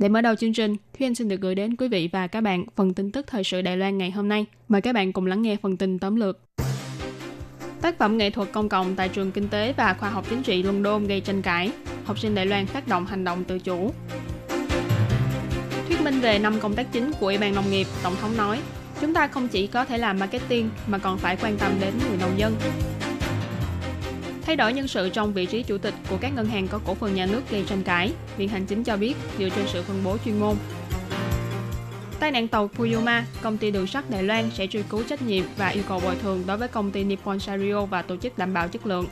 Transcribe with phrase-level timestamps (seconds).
[0.00, 2.40] Để mở đầu chương trình, Thúy Anh xin được gửi đến quý vị và các
[2.40, 4.46] bạn phần tin tức thời sự Đài Loan ngày hôm nay.
[4.68, 6.40] Mời các bạn cùng lắng nghe phần tin tóm lược.
[7.80, 10.62] Tác phẩm nghệ thuật công cộng tại trường Kinh tế và Khoa học Chính trị
[10.62, 11.70] London gây tranh cãi.
[12.04, 13.92] Học sinh Đài Loan phát động hành động tự chủ.
[15.88, 18.60] Thuyết minh về năm công tác chính của Ủy ban Nông nghiệp, Tổng thống nói,
[19.00, 22.18] chúng ta không chỉ có thể làm marketing mà còn phải quan tâm đến người
[22.20, 22.54] nông dân.
[24.42, 26.94] Thay đổi nhân sự trong vị trí chủ tịch của các ngân hàng có cổ
[26.94, 30.00] phần nhà nước gây tranh cãi, Viện Hành Chính cho biết dựa trên sự phân
[30.04, 30.56] bố chuyên môn.
[32.20, 35.44] Tai nạn tàu Puyuma, công ty đường sắt Đài Loan sẽ truy cứu trách nhiệm
[35.56, 38.54] và yêu cầu bồi thường đối với công ty Nippon Sario và tổ chức đảm
[38.54, 39.06] bảo chất lượng.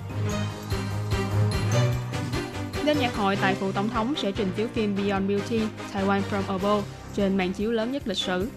[2.84, 5.60] Đêm nhạc hội tại phủ tổng thống sẽ trình chiếu phim Beyond Beauty,
[5.94, 8.48] Taiwan from Above trên màn chiếu lớn nhất lịch sử.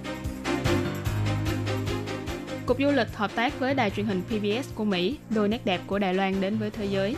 [2.65, 5.81] Cục Du lịch hợp tác với đài truyền hình PBS của Mỹ đưa nét đẹp
[5.87, 7.15] của Đài Loan đến với thế giới.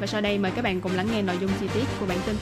[0.00, 2.18] Và sau đây mời các bạn cùng lắng nghe nội dung chi tiết của bản
[2.26, 2.36] tin.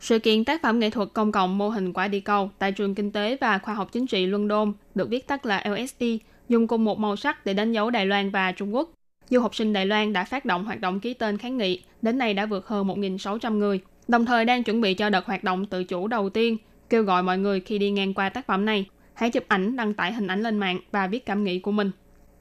[0.00, 2.94] Sự kiện tác phẩm nghệ thuật công cộng mô hình quả địa cầu tại trường
[2.94, 6.06] Kinh tế và Khoa học Chính trị London được viết tắt là LSE,
[6.48, 8.90] dùng cùng một màu sắc để đánh dấu Đài Loan và Trung Quốc.
[9.30, 12.18] Du học sinh Đài Loan đã phát động hoạt động ký tên kháng nghị, đến
[12.18, 15.66] nay đã vượt hơn 1.600 người, đồng thời đang chuẩn bị cho đợt hoạt động
[15.66, 16.56] tự chủ đầu tiên,
[16.90, 19.94] kêu gọi mọi người khi đi ngang qua tác phẩm này, hãy chụp ảnh đăng
[19.94, 21.90] tải hình ảnh lên mạng và viết cảm nghĩ của mình.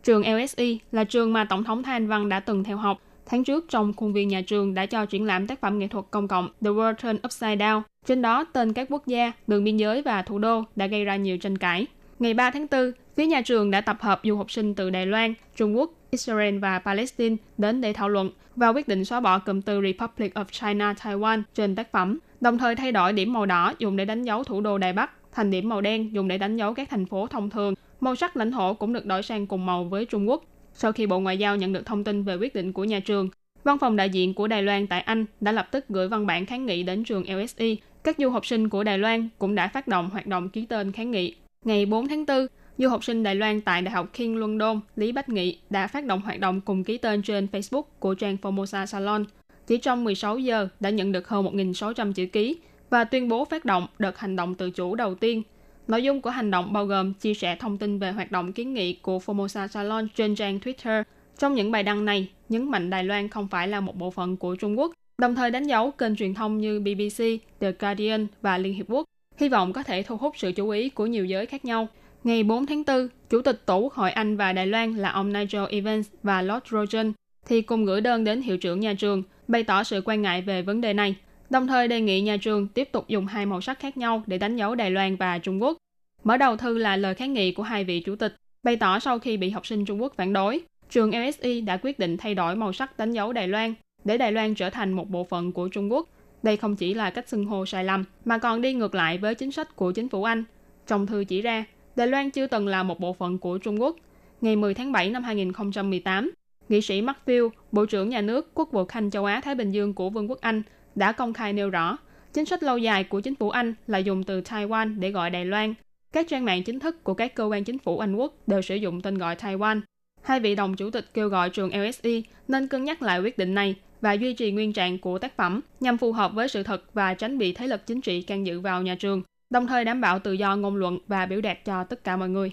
[0.04, 3.44] Trường LSE là trường mà Tổng thống Thái Anh Văn đã từng theo học, Tháng
[3.44, 6.28] trước, trong khuôn viên nhà trường đã cho triển lãm tác phẩm nghệ thuật công
[6.28, 7.81] cộng The World Turned Upside Down.
[8.06, 11.16] Trên đó, tên các quốc gia, đường biên giới và thủ đô đã gây ra
[11.16, 11.88] nhiều tranh cãi.
[12.20, 15.06] Ngày 3 tháng 4, phía nhà trường đã tập hợp du học sinh từ Đài
[15.06, 19.40] Loan, Trung Quốc, Israel và Palestine đến để thảo luận và quyết định xóa bỏ
[19.40, 23.46] cụm từ Republic of China Taiwan trên tác phẩm, đồng thời thay đổi điểm màu
[23.46, 26.38] đỏ dùng để đánh dấu thủ đô Đài Bắc thành điểm màu đen dùng để
[26.38, 27.74] đánh dấu các thành phố thông thường.
[28.00, 30.44] Màu sắc lãnh thổ cũng được đổi sang cùng màu với Trung Quốc.
[30.74, 33.30] Sau khi Bộ Ngoại giao nhận được thông tin về quyết định của nhà trường,
[33.64, 36.46] Văn phòng đại diện của Đài Loan tại Anh đã lập tức gửi văn bản
[36.46, 37.66] kháng nghị đến trường LSE.
[38.04, 40.92] Các du học sinh của Đài Loan cũng đã phát động hoạt động ký tên
[40.92, 41.36] kháng nghị.
[41.66, 45.12] Ngày 4 tháng 4, du học sinh Đài Loan tại Đại học King London, Lý
[45.12, 48.86] Bách Nghị đã phát động hoạt động cùng ký tên trên Facebook của trang Formosa
[48.86, 49.25] Salon.
[49.68, 52.57] Chỉ trong 16 giờ đã nhận được hơn 1.600 chữ ký
[52.90, 55.44] và tuyên bố phát động đợt hành động tự chủ đầu tiên.
[55.88, 58.74] Nội dung của hành động bao gồm chia sẻ thông tin về hoạt động kiến
[58.74, 61.03] nghị của Formosa Salon trên trang Twitter.
[61.40, 64.38] Trong những bài đăng này, nhấn mạnh Đài Loan không phải là một bộ phận
[64.38, 67.24] của Trung Quốc, đồng thời đánh dấu kênh truyền thông như BBC,
[67.59, 69.03] The Guardian và Liên Hiệp Quốc,
[69.38, 71.88] hy vọng có thể thu hút sự chú ý của nhiều giới khác nhau.
[72.24, 75.34] Ngày 4 tháng 4, Chủ tịch Tổ quốc hội Anh và Đài Loan là ông
[75.34, 77.13] Nigel Evans và Lord Rogan
[77.46, 80.62] thì cùng gửi đơn đến hiệu trưởng nhà trường, bày tỏ sự quan ngại về
[80.62, 81.16] vấn đề này,
[81.50, 84.38] đồng thời đề nghị nhà trường tiếp tục dùng hai màu sắc khác nhau để
[84.38, 85.78] đánh dấu Đài Loan và Trung Quốc.
[86.24, 89.20] Mở đầu thư là lời kháng nghị của hai vị chủ tịch, bày tỏ sau
[89.20, 92.56] khi bị học sinh Trung Quốc phản đối, trường LSE đã quyết định thay đổi
[92.56, 93.74] màu sắc đánh dấu Đài Loan
[94.04, 96.10] để Đài Loan trở thành một bộ phận của Trung Quốc.
[96.44, 99.36] Đây không chỉ là cách xưng hô sai lầm, mà còn đi ngược lại với
[99.36, 100.44] chính sách của chính phủ Anh.
[100.88, 101.66] Trong thư chỉ ra,
[101.96, 103.96] Đài Loan chưa từng là một bộ phận của Trung Quốc.
[104.42, 106.31] Ngày 10 tháng 7 năm 2018,
[106.69, 110.09] nghị sĩ Matthew, Bộ trưởng Nhà nước Quốc vụ Khanh châu Á-Thái Bình Dương của
[110.09, 110.62] Vương quốc Anh,
[110.96, 111.97] đã công khai nêu rõ,
[112.34, 115.45] chính sách lâu dài của chính phủ Anh là dùng từ Taiwan để gọi Đài
[115.45, 115.74] Loan.
[116.12, 118.75] Các trang mạng chính thức của các cơ quan chính phủ Anh quốc đều sử
[118.75, 119.81] dụng tên gọi Taiwan.
[120.21, 123.54] Hai vị đồng chủ tịch kêu gọi trường LSE nên cân nhắc lại quyết định
[123.54, 126.94] này và duy trì nguyên trạng của tác phẩm nhằm phù hợp với sự thật
[126.94, 130.01] và tránh bị thế lực chính trị can dự vào nhà trường, đồng thời đảm
[130.01, 132.51] bảo tự do ngôn luận và biểu đạt cho tất cả mọi người.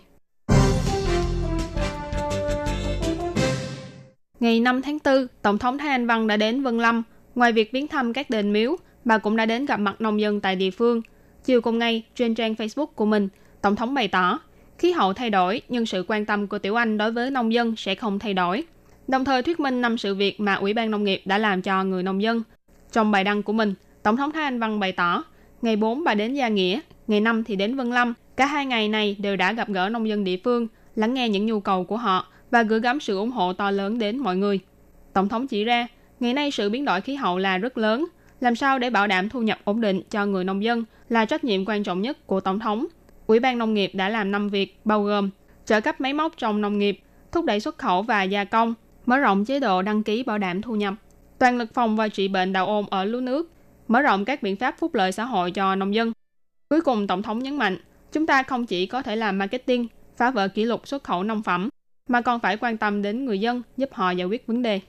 [4.41, 7.03] Ngày 5 tháng 4, Tổng thống Thái Anh Văn đã đến Vân Lâm.
[7.35, 10.41] Ngoài việc viếng thăm các đền miếu, bà cũng đã đến gặp mặt nông dân
[10.41, 11.03] tại địa phương.
[11.45, 13.29] Chiều cùng ngày, trên trang Facebook của mình,
[13.63, 14.39] Tổng thống bày tỏ,
[14.79, 17.77] khí hậu thay đổi nhưng sự quan tâm của Tiểu Anh đối với nông dân
[17.77, 18.65] sẽ không thay đổi.
[19.09, 21.85] Đồng thời thuyết minh năm sự việc mà Ủy ban Nông nghiệp đã làm cho
[21.85, 22.43] người nông dân.
[22.93, 25.25] Trong bài đăng của mình, Tổng thống Thái Anh Văn bày tỏ,
[25.63, 28.15] ngày 4 bà đến Gia Nghĩa, ngày 5 thì đến Vân Lâm.
[28.37, 31.47] Cả hai ngày này đều đã gặp gỡ nông dân địa phương, lắng nghe những
[31.47, 34.61] nhu cầu của họ và gửi gắm sự ủng hộ to lớn đến mọi người.
[35.13, 35.87] Tổng thống chỉ ra,
[36.21, 38.07] ngày nay sự biến đổi khí hậu là rất lớn.
[38.41, 41.45] Làm sao để bảo đảm thu nhập ổn định cho người nông dân là trách
[41.45, 42.87] nhiệm quan trọng nhất của Tổng thống.
[43.27, 45.31] Ủy ban Nông nghiệp đã làm 5 việc, bao gồm
[45.65, 47.01] trợ cấp máy móc trong nông nghiệp,
[47.33, 48.75] thúc đẩy xuất khẩu và gia công,
[49.07, 50.95] mở rộng chế độ đăng ký bảo đảm thu nhập,
[51.39, 53.51] toàn lực phòng và trị bệnh đạo ôn ở lúa nước,
[53.89, 56.13] mở rộng các biện pháp phúc lợi xã hội cho nông dân.
[56.69, 57.79] Cuối cùng, Tổng thống nhấn mạnh,
[58.13, 59.87] chúng ta không chỉ có thể làm marketing,
[60.17, 61.69] phá vỡ kỷ lục xuất khẩu nông phẩm,
[62.11, 64.81] mà còn phải quan tâm đến người dân, giúp họ giải quyết vấn đề.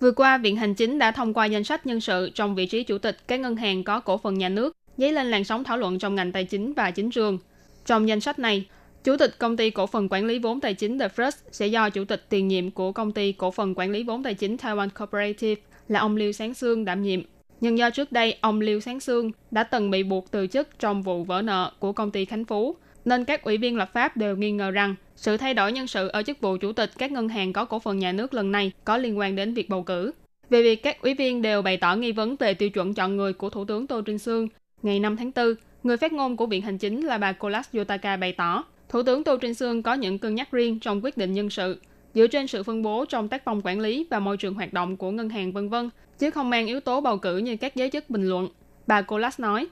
[0.00, 2.82] Vừa qua, Viện Hành Chính đã thông qua danh sách nhân sự trong vị trí
[2.82, 5.76] chủ tịch các ngân hàng có cổ phần nhà nước, dấy lên làn sóng thảo
[5.76, 7.38] luận trong ngành tài chính và chính trường.
[7.86, 8.66] Trong danh sách này,
[9.06, 11.90] Chủ tịch công ty cổ phần quản lý vốn tài chính The First sẽ do
[11.90, 14.88] chủ tịch tiền nhiệm của công ty cổ phần quản lý vốn tài chính Taiwan
[14.88, 17.20] Cooperative là ông Liêu Sáng Sương đảm nhiệm.
[17.60, 21.02] Nhưng do trước đây ông Liêu Sáng Sương đã từng bị buộc từ chức trong
[21.02, 24.36] vụ vỡ nợ của công ty Khánh Phú, nên các ủy viên lập pháp đều
[24.36, 27.28] nghi ngờ rằng sự thay đổi nhân sự ở chức vụ chủ tịch các ngân
[27.28, 30.12] hàng có cổ phần nhà nước lần này có liên quan đến việc bầu cử.
[30.50, 33.32] Về việc các ủy viên đều bày tỏ nghi vấn về tiêu chuẩn chọn người
[33.32, 34.48] của Thủ tướng Tô Trinh Sương,
[34.82, 38.16] ngày 5 tháng 4, người phát ngôn của Viện Hành Chính là bà Kolas Yotaka
[38.16, 41.32] bày tỏ Thủ tướng Tô Trinh Sương có những cân nhắc riêng trong quyết định
[41.32, 41.80] nhân sự,
[42.15, 44.97] dựa trên sự phân bố trong tác phong quản lý và môi trường hoạt động
[44.97, 47.89] của ngân hàng vân vân, chứ không mang yếu tố bầu cử như các giới
[47.89, 48.47] chức bình luận.
[48.87, 49.67] Bà Colas nói.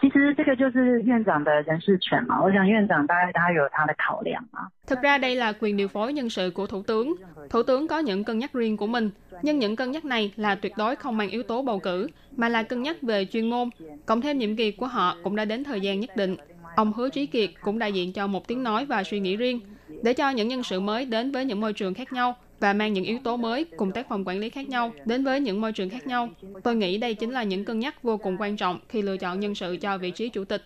[0.00, 4.68] 其实这个就是院长的人事权嘛，我想院长大概他有他的考量嘛。
[4.86, 7.14] Thực ra đây là quyền điều phối nhân sự của thủ tướng.
[7.50, 9.10] Thủ tướng có những cân nhắc riêng của mình,
[9.42, 12.48] nhưng những cân nhắc này là tuyệt đối không mang yếu tố bầu cử, mà
[12.48, 13.70] là cân nhắc về chuyên môn.
[14.06, 16.36] Cộng thêm nhiệm kỳ của họ cũng đã đến thời gian nhất định.
[16.76, 19.60] Ông Hứa Trí Kiệt cũng đại diện cho một tiếng nói và suy nghĩ riêng,
[20.03, 22.93] để cho những nhân sự mới đến với những môi trường khác nhau và mang
[22.93, 25.71] những yếu tố mới cùng tác phong quản lý khác nhau đến với những môi
[25.71, 26.29] trường khác nhau.
[26.63, 29.39] Tôi nghĩ đây chính là những cân nhắc vô cùng quan trọng khi lựa chọn
[29.39, 30.63] nhân sự cho vị trí chủ tịch.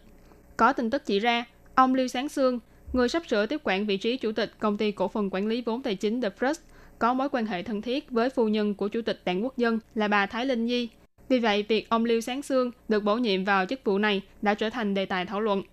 [0.57, 1.45] Có tin tức chỉ ra,
[1.75, 2.59] ông Lưu Sáng Sương,
[2.93, 5.61] người sắp sửa tiếp quản vị trí chủ tịch công ty cổ phần quản lý
[5.61, 6.59] vốn tài chính The First,
[6.99, 9.79] có mối quan hệ thân thiết với phu nhân của chủ tịch Đảng Quốc dân
[9.95, 10.89] là bà Thái Linh Nhi.
[11.29, 14.53] Vì vậy, việc ông Lưu Sáng Sương được bổ nhiệm vào chức vụ này đã
[14.53, 15.63] trở thành đề tài thảo luận.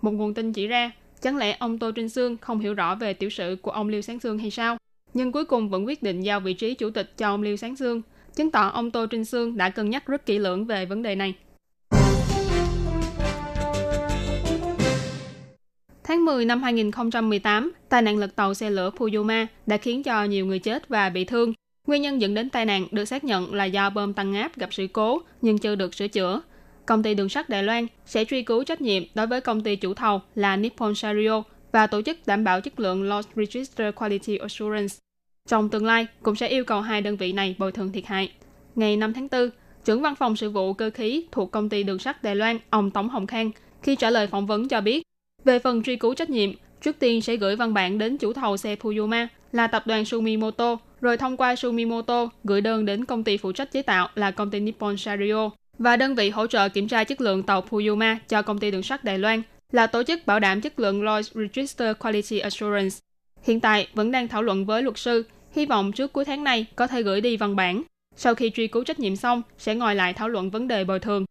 [0.00, 0.90] Một nguồn tin chỉ ra,
[1.22, 4.02] chẳng lẽ ông Tô Trinh Sương không hiểu rõ về tiểu sử của ông Lưu
[4.02, 4.76] Sáng Sương hay sao?
[5.14, 7.76] Nhưng cuối cùng vẫn quyết định giao vị trí chủ tịch cho ông Lưu Sáng
[7.76, 8.02] Sương,
[8.34, 11.14] chứng tỏ ông Tô Trinh Sương đã cân nhắc rất kỹ lưỡng về vấn đề
[11.14, 11.34] này.
[16.04, 20.46] Tháng 10 năm 2018, tai nạn lật tàu xe lửa Fuyuma đã khiến cho nhiều
[20.46, 21.52] người chết và bị thương.
[21.86, 24.74] Nguyên nhân dẫn đến tai nạn được xác nhận là do bơm tăng áp gặp
[24.74, 26.40] sự cố nhưng chưa được sửa chữa
[26.86, 29.76] công ty đường sắt Đài Loan sẽ truy cứu trách nhiệm đối với công ty
[29.76, 31.42] chủ thầu là Nippon Sharyo
[31.72, 34.94] và tổ chức đảm bảo chất lượng Lost Register Quality Assurance.
[35.48, 38.32] Trong tương lai, cũng sẽ yêu cầu hai đơn vị này bồi thường thiệt hại.
[38.74, 39.50] Ngày 5 tháng 4,
[39.84, 42.90] trưởng văn phòng sự vụ cơ khí thuộc công ty đường sắt Đài Loan, ông
[42.90, 43.50] Tống Hồng Khang,
[43.82, 45.02] khi trả lời phỏng vấn cho biết,
[45.44, 46.50] về phần truy cứu trách nhiệm,
[46.80, 50.76] trước tiên sẽ gửi văn bản đến chủ thầu xe Puyuma là tập đoàn Sumimoto,
[51.00, 54.50] rồi thông qua Sumimoto gửi đơn đến công ty phụ trách chế tạo là công
[54.50, 55.50] ty Nippon Sharyo
[55.82, 58.82] và đơn vị hỗ trợ kiểm tra chất lượng tàu Puyuma cho công ty đường
[58.82, 59.42] sắt Đài Loan
[59.72, 62.96] là tổ chức bảo đảm chất lượng Lloyd's Register Quality Assurance.
[63.42, 66.66] Hiện tại vẫn đang thảo luận với luật sư, hy vọng trước cuối tháng này
[66.76, 67.82] có thể gửi đi văn bản.
[68.16, 71.00] Sau khi truy cứu trách nhiệm xong, sẽ ngồi lại thảo luận vấn đề bồi
[71.00, 71.24] thường.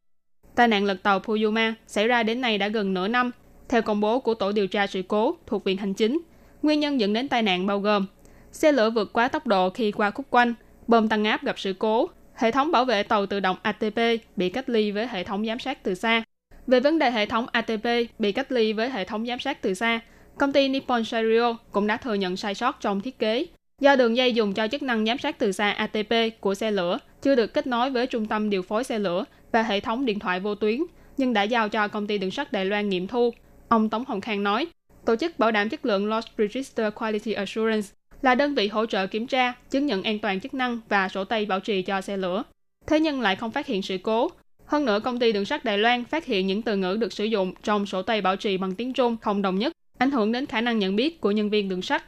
[0.55, 3.31] Tai nạn lật tàu Puyuma xảy ra đến nay đã gần nửa năm.
[3.69, 6.19] Theo công bố của Tổ điều tra sự cố thuộc Viện Hành Chính,
[6.61, 8.05] nguyên nhân dẫn đến tai nạn bao gồm
[8.51, 10.53] xe lửa vượt quá tốc độ khi qua khúc quanh,
[10.87, 12.09] bơm tăng áp gặp sự cố
[12.41, 13.99] hệ thống bảo vệ tàu tự động ATP
[14.35, 16.23] bị cách ly với hệ thống giám sát từ xa.
[16.67, 17.85] Về vấn đề hệ thống ATP
[18.19, 19.99] bị cách ly với hệ thống giám sát từ xa,
[20.37, 23.45] công ty Nippon Sharyo cũng đã thừa nhận sai sót trong thiết kế.
[23.79, 26.99] Do đường dây dùng cho chức năng giám sát từ xa ATP của xe lửa
[27.21, 30.19] chưa được kết nối với trung tâm điều phối xe lửa và hệ thống điện
[30.19, 30.79] thoại vô tuyến,
[31.17, 33.33] nhưng đã giao cho công ty đường sắt Đài Loan nghiệm thu.
[33.67, 34.67] Ông Tống Hồng Khang nói,
[35.05, 37.87] tổ chức bảo đảm chất lượng Lost Register Quality Assurance
[38.21, 41.23] là đơn vị hỗ trợ kiểm tra, chứng nhận an toàn chức năng và sổ
[41.23, 42.43] tay bảo trì cho xe lửa.
[42.87, 44.29] Thế nhưng lại không phát hiện sự cố.
[44.65, 47.25] Hơn nữa, công ty đường sắt Đài Loan phát hiện những từ ngữ được sử
[47.25, 50.45] dụng trong sổ tay bảo trì bằng tiếng Trung không đồng nhất, ảnh hưởng đến
[50.45, 52.03] khả năng nhận biết của nhân viên đường sắt.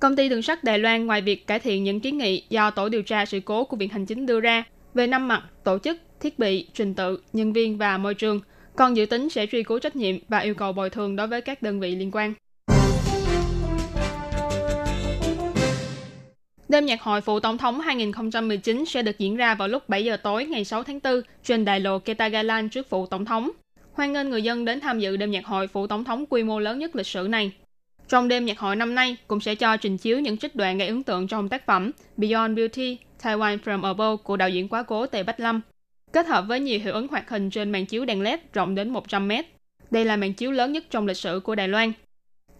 [0.00, 2.88] Công ty đường sắt Đài Loan ngoài việc cải thiện những kiến nghị do tổ
[2.88, 5.98] điều tra sự cố của Viện Hành Chính đưa ra về năm mặt, tổ chức,
[6.20, 8.40] thiết bị, trình tự, nhân viên và môi trường,
[8.76, 11.40] còn dự tính sẽ truy cứu trách nhiệm và yêu cầu bồi thường đối với
[11.40, 12.34] các đơn vị liên quan.
[16.68, 20.16] Đêm nhạc hội phụ tổng thống 2019 sẽ được diễn ra vào lúc 7 giờ
[20.16, 23.50] tối ngày 6 tháng 4 trên đại lộ Ketagalan trước phụ tổng thống.
[23.92, 26.58] Hoan nghênh người dân đến tham dự đêm nhạc hội phụ tổng thống quy mô
[26.58, 27.52] lớn nhất lịch sử này.
[28.08, 30.88] Trong đêm nhạc hội năm nay cũng sẽ cho trình chiếu những trích đoạn gây
[30.88, 35.06] ấn tượng trong tác phẩm Beyond Beauty, Taiwan From Above của đạo diễn quá cố
[35.06, 35.60] Tề Bách Lâm,
[36.12, 38.90] kết hợp với nhiều hiệu ứng hoạt hình trên màn chiếu đèn LED rộng đến
[38.90, 39.46] 100 mét.
[39.90, 41.92] Đây là màn chiếu lớn nhất trong lịch sử của Đài Loan.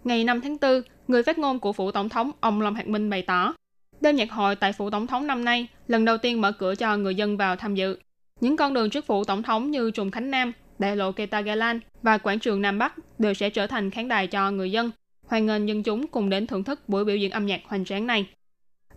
[0.03, 3.09] Ngày 5 tháng 4, người phát ngôn của phủ tổng thống ông Lâm Hạc Minh
[3.09, 3.53] bày tỏ,
[4.01, 6.97] đêm nhạc hội tại phủ tổng thống năm nay lần đầu tiên mở cửa cho
[6.97, 7.97] người dân vào tham dự.
[8.41, 12.17] Những con đường trước phủ tổng thống như Trùng Khánh Nam, đại lộ Ketagalan và
[12.17, 14.91] quảng trường Nam Bắc đều sẽ trở thành khán đài cho người dân,
[15.27, 18.07] hoan nghênh dân chúng cùng đến thưởng thức buổi biểu diễn âm nhạc hoành tráng
[18.07, 18.27] này.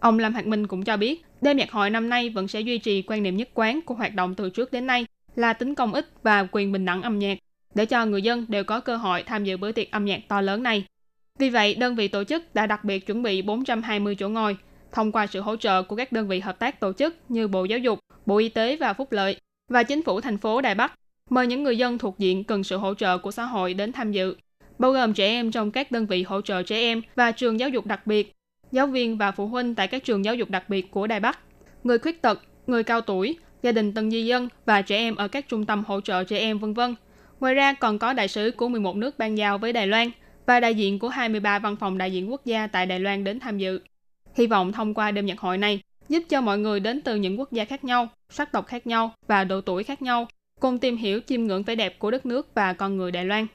[0.01, 2.79] Ông Lâm Hạc Minh cũng cho biết, đêm nhạc hội năm nay vẫn sẽ duy
[2.79, 5.95] trì quan niệm nhất quán của hoạt động từ trước đến nay là tính công
[5.95, 7.39] ích và quyền bình đẳng âm nhạc,
[7.75, 10.41] để cho người dân đều có cơ hội tham dự bữa tiệc âm nhạc to
[10.41, 10.85] lớn này.
[11.39, 14.57] Vì vậy, đơn vị tổ chức đã đặc biệt chuẩn bị 420 chỗ ngồi,
[14.93, 17.65] thông qua sự hỗ trợ của các đơn vị hợp tác tổ chức như Bộ
[17.65, 19.37] Giáo dục, Bộ Y tế và Phúc lợi
[19.69, 20.93] và chính phủ thành phố Đài Bắc
[21.31, 24.13] mời những người dân thuộc diện cần sự hỗ trợ của xã hội đến tham
[24.13, 24.37] dự,
[24.79, 27.69] bao gồm trẻ em trong các đơn vị hỗ trợ trẻ em và trường giáo
[27.69, 28.33] dục đặc biệt,
[28.73, 31.39] giáo viên và phụ huynh tại các trường giáo dục đặc biệt của Đài Bắc,
[31.85, 35.29] người khuyết tật, người cao tuổi, gia đình tân di dân và trẻ em ở
[35.29, 36.95] các trung tâm hỗ trợ trẻ em vân vân.
[37.41, 40.11] Ngoài ra còn có đại sứ của 11 nước ban giao với Đài Loan
[40.47, 43.41] và đại diện của 23 văn phòng đại diện quốc gia tại Đài Loan đến
[43.41, 43.81] tham dự.
[44.35, 47.39] Hy vọng thông qua đêm nhạc hội này giúp cho mọi người đến từ những
[47.39, 50.29] quốc gia khác nhau, sắc tộc khác nhau và độ tuổi khác nhau
[50.61, 53.47] cùng tìm hiểu chiêm ngưỡng vẻ đẹp của đất nước và con người Đài Loan.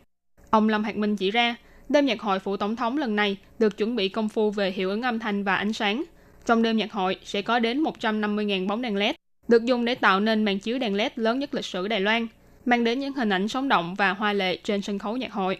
[0.49, 1.55] Ông Lâm Hạc Minh chỉ ra,
[1.89, 4.89] đêm nhạc hội phụ tổng thống lần này được chuẩn bị công phu về hiệu
[4.89, 6.03] ứng âm thanh và ánh sáng.
[6.45, 9.15] Trong đêm nhạc hội sẽ có đến 150.000 bóng đèn LED,
[9.47, 12.27] được dùng để tạo nên màn chiếu đèn LED lớn nhất lịch sử Đài Loan,
[12.65, 15.57] mang đến những hình ảnh sống động và hoa lệ trên sân khấu nhạc hội.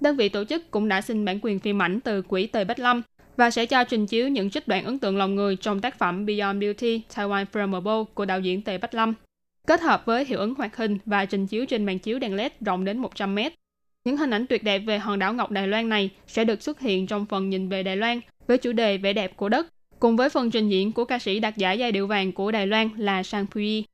[0.00, 2.78] Đơn vị tổ chức cũng đã xin bản quyền phim ảnh từ quỹ Tề Bách
[2.78, 3.02] Lâm
[3.36, 6.26] và sẽ cho trình chiếu những trích đoạn ấn tượng lòng người trong tác phẩm
[6.26, 9.14] Beyond Beauty Taiwan From Above của đạo diễn Tề Bách Lâm
[9.66, 12.52] kết hợp với hiệu ứng hoạt hình và trình chiếu trên màn chiếu đèn LED
[12.60, 13.52] rộng đến 100 mét.
[14.04, 16.80] Những hình ảnh tuyệt đẹp về hòn đảo Ngọc Đài Loan này sẽ được xuất
[16.80, 19.66] hiện trong phần nhìn về Đài Loan với chủ đề vẻ đẹp của đất,
[19.98, 22.66] cùng với phần trình diễn của ca sĩ đạt giải giai điệu vàng của Đài
[22.66, 23.84] Loan là Sang Pui.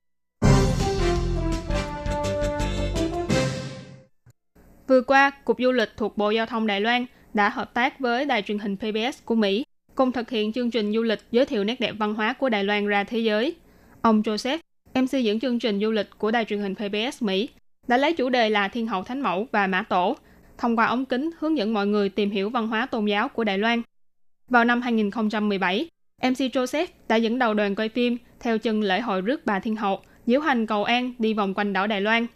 [4.87, 8.25] Vừa qua, Cục Du lịch thuộc Bộ Giao thông Đài Loan đã hợp tác với
[8.25, 11.65] đài truyền hình PBS của Mỹ cùng thực hiện chương trình du lịch giới thiệu
[11.65, 13.55] nét đẹp văn hóa của Đài Loan ra thế giới.
[14.03, 14.59] Ông Joseph
[14.95, 17.49] MC dẫn chương trình du lịch của đài truyền hình PBS Mỹ
[17.89, 20.17] đã lấy chủ đề là Thiên hậu Thánh mẫu và Mã Tổ,
[20.59, 23.45] thông qua ống kính hướng dẫn mọi người tìm hiểu văn hóa tôn giáo của
[23.45, 23.83] Đài Loan.
[24.49, 25.89] Vào năm 2017,
[26.23, 29.77] MC Joseph đã dẫn đầu đoàn quay phim theo chân lễ hội rước bà Thiên
[29.77, 32.27] hậu, diễu hành cầu an đi vòng quanh đảo Đài Loan.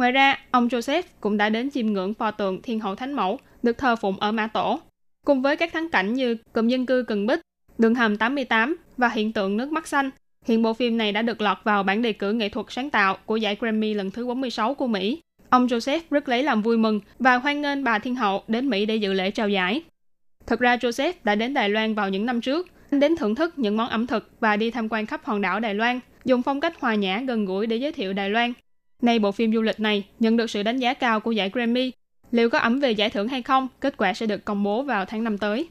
[0.00, 3.38] Ngoài ra, ông Joseph cũng đã đến chiêm ngưỡng pho tượng Thiên hậu Thánh mẫu
[3.62, 4.80] được thờ phụng ở Mã Tổ,
[5.26, 7.40] cùng với các thắng cảnh như cụm dân cư Cần Bích,
[7.78, 10.10] đường hầm 88 và hiện tượng nước mắt xanh
[10.46, 13.16] Hiện bộ phim này đã được lọt vào bản đề cử nghệ thuật sáng tạo
[13.26, 15.20] của giải Grammy lần thứ 46 của Mỹ.
[15.50, 18.86] Ông Joseph rất lấy làm vui mừng và hoan nghênh bà Thiên Hậu đến Mỹ
[18.86, 19.82] để dự lễ trao giải.
[20.46, 23.76] Thực ra Joseph đã đến Đài Loan vào những năm trước, đến thưởng thức những
[23.76, 26.80] món ẩm thực và đi tham quan khắp hòn đảo Đài Loan, dùng phong cách
[26.80, 28.52] hòa nhã gần gũi để giới thiệu Đài Loan.
[29.02, 31.92] Nay bộ phim du lịch này nhận được sự đánh giá cao của giải Grammy.
[32.30, 35.04] Liệu có ấm về giải thưởng hay không, kết quả sẽ được công bố vào
[35.04, 35.68] tháng năm tới.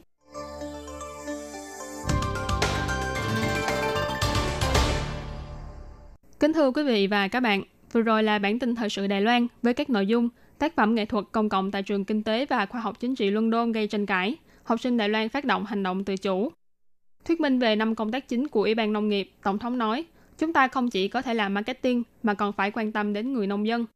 [6.40, 9.20] Kính thưa quý vị và các bạn, vừa rồi là bản tin thời sự Đài
[9.20, 12.46] Loan với các nội dung tác phẩm nghệ thuật công cộng tại trường Kinh tế
[12.46, 15.64] và Khoa học Chính trị London gây tranh cãi, học sinh Đài Loan phát động
[15.64, 16.52] hành động tự chủ.
[17.24, 20.04] Thuyết minh về năm công tác chính của Ủy ban Nông nghiệp, Tổng thống nói,
[20.40, 23.46] chúng ta không chỉ có thể làm marketing mà còn phải quan tâm đến người
[23.46, 23.86] nông dân.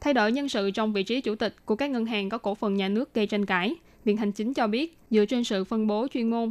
[0.00, 2.54] Thay đổi nhân sự trong vị trí chủ tịch của các ngân hàng có cổ
[2.54, 5.86] phần nhà nước gây tranh cãi, Viện Hành Chính cho biết dựa trên sự phân
[5.86, 6.50] bố chuyên môn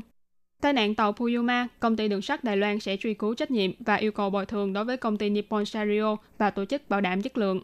[0.61, 3.71] Tai nạn tàu Puyuma, công ty đường sắt Đài Loan sẽ truy cứu trách nhiệm
[3.79, 7.01] và yêu cầu bồi thường đối với công ty Nippon Stereo và tổ chức bảo
[7.01, 7.61] đảm chất lượng.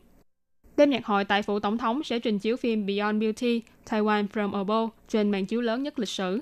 [0.78, 4.54] Đêm nhạc hội tại phủ tổng thống sẽ trình chiếu phim Beyond Beauty, Taiwan from
[4.54, 6.40] Above trên màn chiếu lớn nhất lịch sử.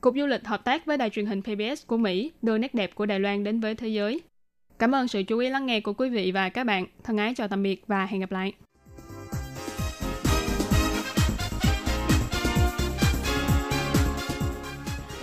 [0.00, 2.94] Cục du lịch hợp tác với đài truyền hình PBS của Mỹ đưa nét đẹp
[2.94, 4.20] của Đài Loan đến với thế giới.
[4.78, 6.86] Cảm ơn sự chú ý lắng nghe của quý vị và các bạn.
[7.04, 8.52] Thân ái chào tạm biệt và hẹn gặp lại.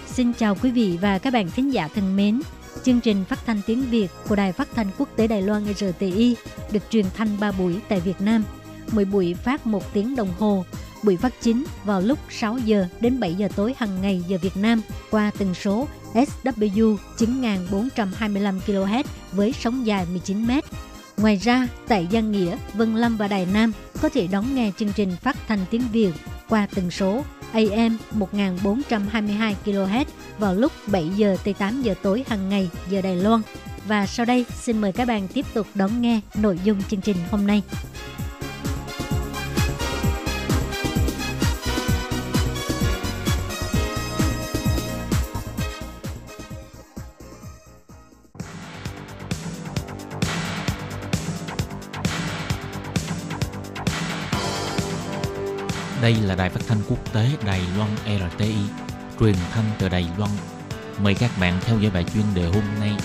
[0.05, 2.41] Xin chào quý vị và các bạn thính giả thân mến.
[2.83, 6.35] Chương trình phát thanh tiếng Việt của Đài Phát thanh Quốc tế Đài Loan RTI
[6.71, 8.43] được truyền thanh 3 buổi tại Việt Nam.
[8.91, 10.65] Mỗi buổi phát 1 tiếng đồng hồ.
[11.03, 14.57] Buổi phát chính vào lúc 6 giờ đến 7 giờ tối hàng ngày giờ Việt
[14.57, 20.51] Nam qua tần số SW 9425 kHz với sóng dài 19 m.
[21.17, 24.93] Ngoài ra, tại Giang Nghĩa, Vân Lâm và Đài Nam có thể đón nghe chương
[24.95, 26.11] trình phát thanh tiếng Việt
[26.49, 27.23] qua tần số
[27.53, 30.05] AM 1422 kHz
[30.39, 33.41] vào lúc 7 giờ tới 8 giờ tối hàng ngày giờ Đài Loan.
[33.87, 37.17] Và sau đây xin mời các bạn tiếp tục đón nghe nội dung chương trình
[37.31, 37.63] hôm nay.
[56.01, 58.55] Đây là đài phát thanh quốc tế Đài Loan RTI,
[59.19, 60.31] truyền thanh từ Đài Loan.
[61.03, 62.97] Mời các bạn theo dõi bài chuyên đề hôm nay.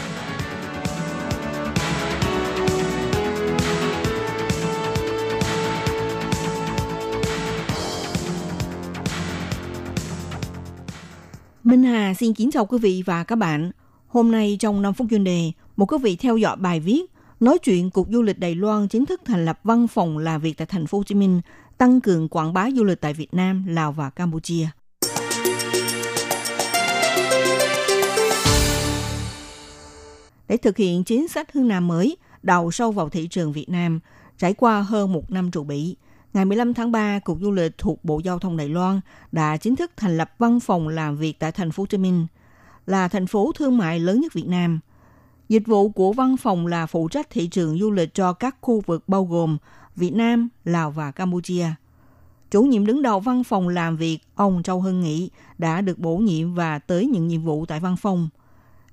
[11.65, 13.71] Minh Hà xin kính chào quý vị và các bạn.
[14.09, 17.03] Hôm nay trong 5 phút chuyên đề, một quý vị theo dõi bài viết
[17.43, 20.57] nói chuyện Cục Du lịch Đài Loan chính thức thành lập văn phòng làm việc
[20.57, 21.41] tại thành phố Hồ Chí Minh,
[21.83, 24.67] tăng cường quảng bá du lịch tại Việt Nam, Lào và Campuchia.
[30.49, 34.01] Để thực hiện chính sách hướng Nam mới, đầu sâu vào thị trường Việt Nam,
[34.39, 35.97] trải qua hơn một năm trụ bị,
[36.33, 39.01] ngày 15 tháng 3, Cục Du lịch thuộc Bộ Giao thông Đài Loan
[39.33, 42.27] đã chính thức thành lập văn phòng làm việc tại thành phố Hồ Chí Minh,
[42.87, 44.81] là thành phố thương mại lớn nhất Việt Nam.
[45.49, 48.83] Dịch vụ của văn phòng là phụ trách thị trường du lịch cho các khu
[48.87, 49.59] vực bao gồm
[49.97, 51.67] Việt Nam, Lào và Campuchia.
[52.51, 56.17] Chủ nhiệm đứng đầu văn phòng làm việc, ông Châu Hưng Nghị, đã được bổ
[56.17, 58.29] nhiệm và tới những nhiệm vụ tại văn phòng.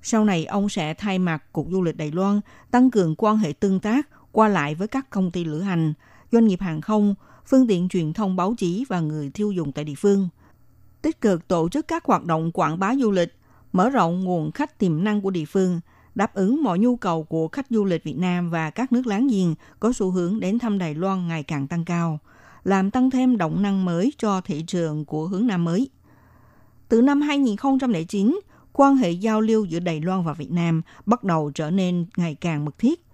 [0.02, 2.40] Sau này, ông sẽ thay mặt Cục Du lịch Đài Loan
[2.70, 5.92] tăng cường quan hệ tương tác, qua lại với các công ty lữ hành,
[6.32, 7.14] doanh nghiệp hàng không,
[7.46, 10.28] phương tiện truyền thông báo chí và người tiêu dùng tại địa phương.
[11.02, 13.36] Tích cực tổ chức các hoạt động quảng bá du lịch,
[13.72, 15.80] mở rộng nguồn khách tiềm năng của địa phương,
[16.20, 19.28] đáp ứng mọi nhu cầu của khách du lịch Việt Nam và các nước láng
[19.28, 22.18] giềng có xu hướng đến thăm Đài Loan ngày càng tăng cao,
[22.64, 25.88] làm tăng thêm động năng mới cho thị trường của hướng Nam mới.
[26.88, 28.40] Từ năm 2009,
[28.72, 32.34] quan hệ giao lưu giữa Đài Loan và Việt Nam bắt đầu trở nên ngày
[32.34, 33.04] càng mật thiết.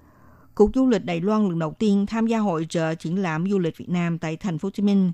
[0.54, 3.58] Cục Du lịch Đài Loan lần đầu tiên tham gia hội trợ triển lãm du
[3.58, 5.12] lịch Việt Nam tại thành phố Hồ Chí Minh.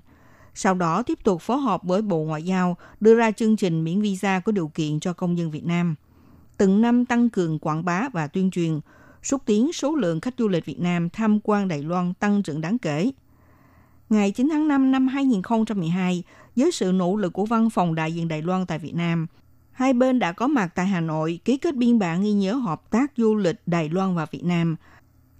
[0.53, 4.01] Sau đó tiếp tục phối hợp với Bộ Ngoại giao đưa ra chương trình miễn
[4.01, 5.95] visa có điều kiện cho công dân Việt Nam.
[6.57, 8.79] Từng năm tăng cường quảng bá và tuyên truyền,
[9.23, 12.61] xúc tiến số lượng khách du lịch Việt Nam tham quan Đài Loan tăng trưởng
[12.61, 13.11] đáng kể.
[14.09, 16.23] Ngày 9 tháng 5 năm 2012,
[16.55, 19.27] với sự nỗ lực của Văn phòng Đại diện Đài Loan tại Việt Nam,
[19.71, 22.89] hai bên đã có mặt tại Hà Nội ký kết biên bản ghi nhớ hợp
[22.89, 24.75] tác du lịch Đài Loan và Việt Nam–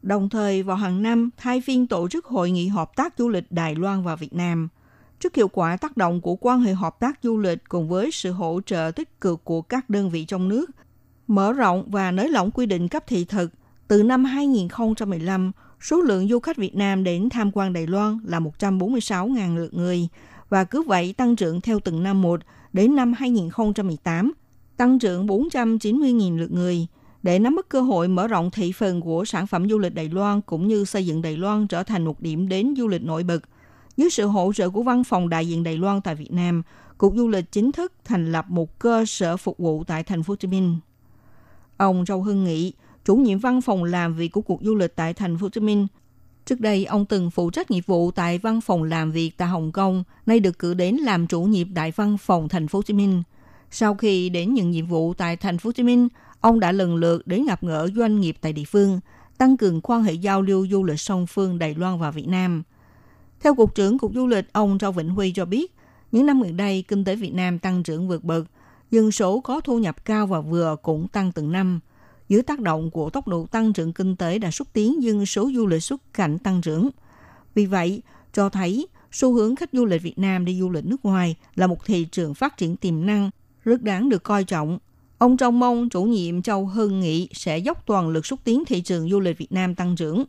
[0.04, 3.52] Đồng thời vào hàng năm thay phiên tổ chức hội nghị hợp tác du lịch
[3.52, 4.68] Đài Loan và Việt Nam.
[5.20, 8.32] Trước hiệu quả tác động của quan hệ hợp tác du lịch cùng với sự
[8.32, 10.66] hỗ trợ tích cực của các đơn vị trong nước,
[11.28, 13.52] mở rộng và nới lỏng quy định cấp thị thực,
[13.88, 18.40] từ năm 2015, số lượng du khách Việt Nam đến tham quan Đài Loan là
[18.40, 20.08] 146.000 lượt người
[20.50, 22.42] và cứ vậy tăng trưởng theo từng năm một
[22.74, 24.34] đến năm 2018,
[24.78, 26.88] tăng trưởng 490.000 lượt người–
[27.24, 30.10] để nắm bắt cơ hội mở rộng thị phần của sản phẩm du lịch Đài
[30.10, 33.24] Loan cũng như xây dựng Đài Loan trở thành một điểm đến du lịch nổi
[33.24, 33.40] bật.
[33.98, 36.64] Dưới sự hỗ trợ của văn phòng đại diện Đài Loan tại Việt Nam,
[36.98, 40.32] Cục Du lịch chính thức thành lập một cơ sở phục vụ tại thành phố
[40.32, 40.78] Hồ Chí Minh.
[41.78, 42.74] Ông Châu Hưng Nghị,
[43.06, 45.62] chủ nhiệm văn phòng làm việc của Cục Du lịch tại thành phố Hồ Chí
[45.62, 45.88] Minh,
[46.46, 49.72] Trước đây, ông từng phụ trách nghiệp vụ tại văn phòng làm việc tại Hồng
[49.72, 52.94] Kông, nay được cử đến làm chủ nhiệm đại văn phòng thành phố Hồ Chí
[52.94, 53.24] Minh.
[53.72, 56.08] Sau khi đến nhận nhiệm vụ tại thành phố Hồ Chí Minh,
[56.44, 59.00] Ông đã lần lượt đến gặp gỡ doanh nghiệp tại địa phương,
[59.38, 62.64] tăng cường quan hệ giao lưu du lịch song phương Đài Loan và Việt Nam.
[63.40, 65.76] Theo Cục trưởng Cục Du lịch, ông Châu Vĩnh Huy cho biết,
[66.12, 68.46] những năm gần đây, kinh tế Việt Nam tăng trưởng vượt bậc,
[68.94, 71.80] dân số có thu nhập cao và vừa cũng tăng từng năm.
[72.30, 75.52] Dưới tác động của tốc độ tăng trưởng kinh tế đã xúc tiến dân số
[75.56, 76.90] du lịch xuất cảnh tăng trưởng.
[77.56, 78.02] Vì vậy,
[78.34, 81.68] cho thấy xu hướng khách du lịch Việt Nam đi du lịch nước ngoài là
[81.68, 83.30] một thị trường phát triển tiềm năng
[83.64, 84.80] rất đáng được coi trọng
[85.18, 88.82] Ông trong mong chủ nhiệm Châu Hưng Nghị sẽ dốc toàn lực xúc tiến thị
[88.82, 90.24] trường du lịch Việt Nam tăng trưởng.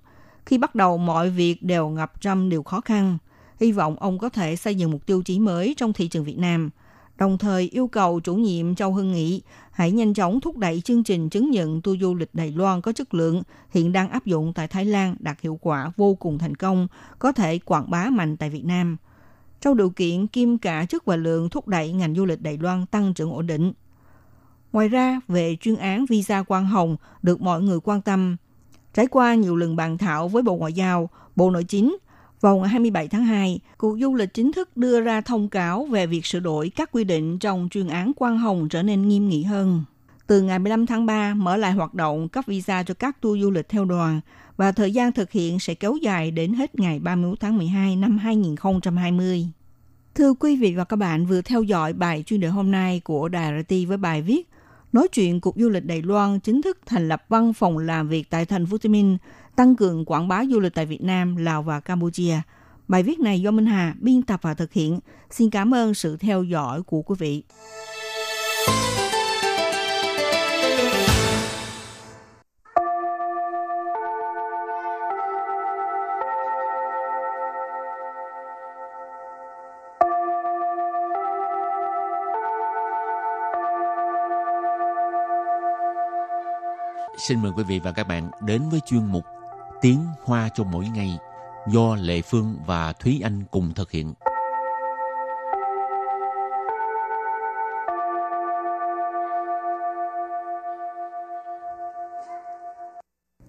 [0.47, 3.19] Khi bắt đầu mọi việc đều ngập trăm điều khó khăn.
[3.61, 6.39] Hy vọng ông có thể xây dựng một tiêu chí mới trong thị trường Việt
[6.39, 6.71] Nam.
[7.17, 11.05] Đồng thời yêu cầu chủ nhiệm Châu Hưng Nghị hãy nhanh chóng thúc đẩy chương
[11.05, 14.53] trình chứng nhận tour du lịch Đài Loan có chất lượng hiện đang áp dụng
[14.53, 18.37] tại Thái Lan đạt hiệu quả vô cùng thành công, có thể quảng bá mạnh
[18.37, 18.97] tại Việt Nam.
[19.61, 22.87] Trong điều kiện kim cả chất và lượng thúc đẩy ngành du lịch Đài Loan
[22.87, 23.73] tăng trưởng ổn định–
[24.75, 28.37] Ngoài ra, về chuyên án visa quan hồng được mọi người quan tâm.
[28.95, 31.97] Trải qua nhiều lần bàn thảo với Bộ Ngoại giao, Bộ Nội chính,
[32.45, 36.07] vào ngày 27 tháng 2, Cục Du lịch chính thức đưa ra thông cáo về
[36.07, 39.43] việc sửa đổi các quy định trong chuyên án quang hồng trở nên nghiêm nghị
[39.43, 39.85] hơn.
[40.27, 43.51] Từ ngày 15 tháng 3 mở lại hoạt động cấp visa cho các tour du
[43.51, 44.21] lịch theo đoàn
[44.57, 48.19] và thời gian thực hiện sẽ kéo dài đến hết ngày 31 tháng 12 năm
[48.19, 49.47] 2020.
[50.15, 53.29] Thưa quý vị và các bạn vừa theo dõi bài chuyên đề hôm nay của
[53.29, 54.49] Đài RT với bài viết
[54.95, 58.31] nói chuyện Cục Du lịch Đài Loan chính thức thành lập văn phòng làm việc
[58.31, 59.19] tại thành phố Hồ Chí Minh,
[59.57, 62.41] tăng cường quảng bá du lịch tại Việt Nam, Lào và Campuchia.
[62.89, 65.01] Bài viết này do Minh Hà biên tập và thực hiện.
[65.31, 67.43] Xin cảm ơn sự theo dõi của quý vị.
[87.19, 89.25] Xin mời quý vị và các bạn đến với chuyên mục
[89.85, 91.19] Tiếng Hoa cho mỗi ngày
[91.69, 94.15] do Lệ Phương và Thúy Anh cùng thực hiện.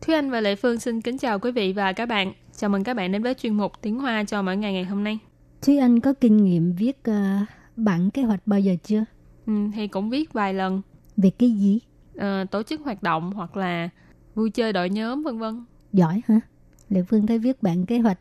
[0.01, 2.33] Thúy Anh và Lệ Phương xin kính chào quý vị và các bạn.
[2.57, 5.03] Chào mừng các bạn đến với chuyên mục Tiếng Hoa cho mỗi ngày ngày hôm
[5.03, 5.19] nay.
[5.61, 9.05] Thúy Anh có kinh nghiệm viết uh, bản kế hoạch bao giờ chưa?
[9.47, 10.81] Ừ, thì cũng viết vài lần.
[11.17, 11.79] Về cái gì?
[12.17, 13.89] Uh, tổ chức hoạt động hoặc là
[14.35, 16.40] vui chơi đội nhóm vân vân Giỏi hả?
[16.88, 18.18] Lệ Phương thấy viết bản kế hoạch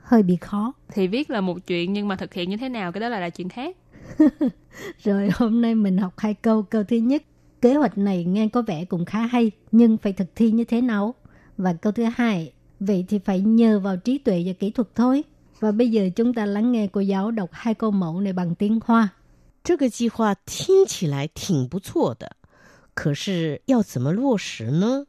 [0.00, 0.72] hơi bị khó.
[0.88, 3.20] Thì viết là một chuyện nhưng mà thực hiện như thế nào cái đó là,
[3.20, 3.76] là chuyện khác.
[5.02, 6.62] Rồi hôm nay mình học hai câu.
[6.62, 7.22] Câu thứ nhất,
[7.60, 10.80] kế hoạch này nghe có vẻ cũng khá hay, nhưng phải thực thi như thế
[10.80, 11.14] nào?
[11.56, 15.24] Và câu thứ hai, vậy thì phải nhờ vào trí tuệ và kỹ thuật thôi.
[15.60, 18.54] Và bây giờ chúng ta lắng nghe cô giáo đọc hai câu mẫu này bằng
[18.54, 19.08] tiếng Hoa.
[19.64, 22.36] 这个计划听起来挺不错的，
[22.92, 25.06] 可是要怎么落实呢？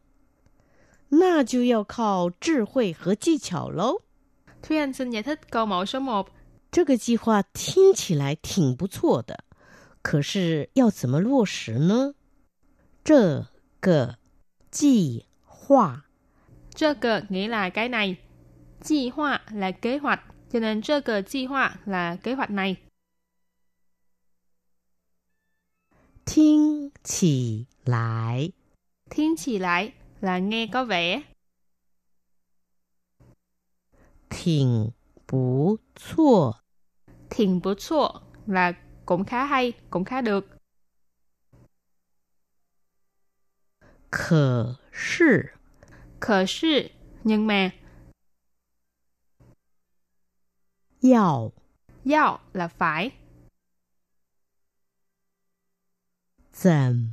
[1.09, 4.01] 那就要靠智慧和技巧喽。
[4.61, 6.27] Thúy Anh xin giải thích câu mẫu số 1.
[6.71, 9.45] 这个计划听起来挺不错的，
[10.01, 12.15] 可是要怎么落实呢？
[13.03, 13.47] 这
[13.79, 14.17] 个
[14.71, 16.05] 计划
[16.75, 18.17] Trơ cờ nghĩa là cái này.
[18.81, 20.19] Chi hoa là kế hoạch.
[20.51, 22.77] Cho nên trơ cờ chi hoa là kế hoạch này.
[26.25, 28.51] 听起来
[29.09, 31.22] Thiên chỉ lại là nghe có vẻ.
[34.30, 34.90] Thỉnh
[35.28, 36.52] bú chua.
[37.30, 38.72] Thỉnh bú chua là
[39.06, 40.46] cũng khá hay, cũng khá được.
[44.10, 45.42] Khở sư.
[46.20, 46.88] Khở sư,
[47.24, 47.70] nhưng mà.
[51.02, 51.52] Yào.
[52.04, 53.10] Yào là phải.
[56.54, 57.06] Zẩm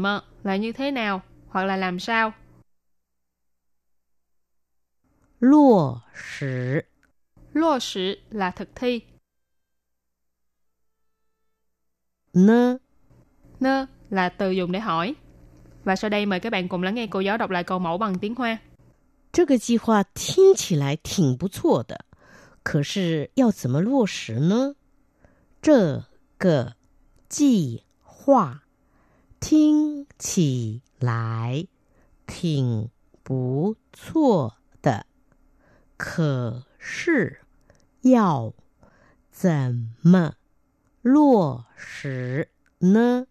[0.00, 0.22] mơ.
[0.42, 1.22] Là như thế nào?
[1.51, 2.33] hoặc là làm sao.
[5.39, 6.85] 落实？
[7.53, 9.03] Lô sử là thực thi.
[12.33, 12.79] 呢？
[13.59, 15.15] Nơ là từ dùng để hỏi.
[15.83, 17.97] Và sau đây mời các bạn cùng lắng nghe cô giáo đọc lại câu mẫu
[17.97, 18.59] bằng tiếng Hoa.
[19.31, 22.05] 这个计划听起来挺不错的，
[22.63, 24.75] 可是要怎么落实呢？
[25.61, 26.03] 这
[26.37, 26.75] 个
[27.29, 28.63] 计划
[29.39, 31.65] 听起 来
[32.25, 32.89] 挺
[33.23, 35.05] 不错的，
[35.97, 37.41] 可是
[38.01, 38.53] 要
[39.31, 40.33] 怎么
[41.01, 43.25] 落实呢？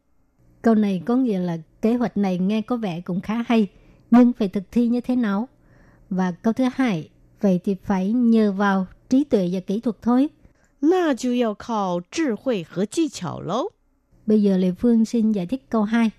[0.63, 3.69] Câu này có nghĩa là kế hoạch này nghe có vẻ cũng khá hay,
[4.11, 5.49] nhưng phải thực thi như thế nào?
[6.11, 10.29] Và câu thứ hai, vậy thì phải nhờ vào trí tuệ và kỹ thuật thôi.
[10.81, 13.71] 那就要靠智慧和技巧喽。
[14.27, 16.11] Bây giờ Lê Phương xin giải thích câu 2.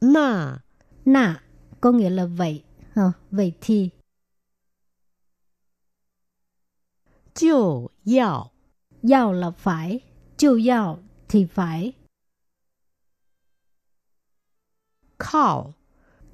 [0.00, 0.58] 那
[1.05, 1.43] nạ
[1.81, 2.63] có nghĩa là vậy.
[2.95, 3.89] À, vậy thì.
[7.33, 8.51] Chiều yào.
[9.11, 9.99] Yào là phải.
[10.37, 11.93] Chiều yào thì phải.
[15.19, 15.73] Khảo.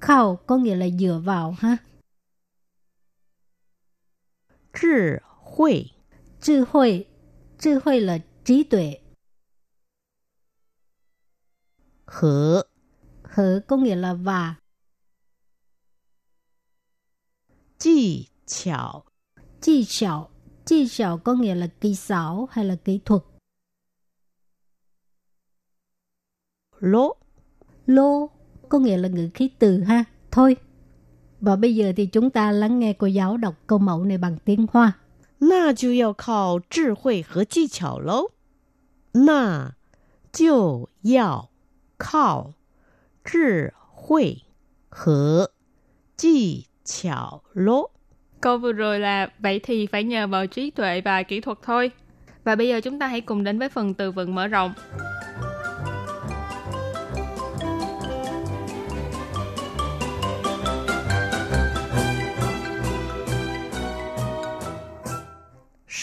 [0.00, 1.76] Khảo có nghĩa là dựa vào ha.
[4.72, 4.88] Trí
[5.56, 5.84] huệ.
[6.40, 7.04] Trí huệ.
[7.58, 9.00] Trí huệ là trí tuệ.
[12.06, 12.66] Hở.
[13.24, 14.59] Hở có nghĩa là và.
[17.79, 19.03] 技巧
[19.61, 20.29] Chi xảo,
[20.65, 23.21] chi xảo có nghĩa là kỹ xảo hay là kỹ thuật.
[26.79, 27.15] 喽。
[27.85, 28.29] Lô
[28.69, 30.03] có nghĩa là ngữ khí từ ha.
[30.31, 30.55] Thôi.
[31.41, 34.37] Và bây giờ thì chúng ta lắng nghe cô giáo đọc câu mẫu này bằng
[34.45, 34.99] tiếng Hoa.
[35.37, 38.31] 那就要靠智慧和技巧喽。
[39.11, 39.75] 那
[40.31, 41.49] 就要
[41.97, 42.53] 靠
[43.23, 44.43] 智慧
[44.89, 45.51] 和
[46.15, 47.88] 技 巧 lố.
[48.40, 51.90] Câu vừa rồi là vậy thì phải nhờ vào trí tuệ và kỹ thuật thôi.
[52.44, 54.72] Và bây giờ chúng ta hãy cùng đến với phần từ vựng mở rộng.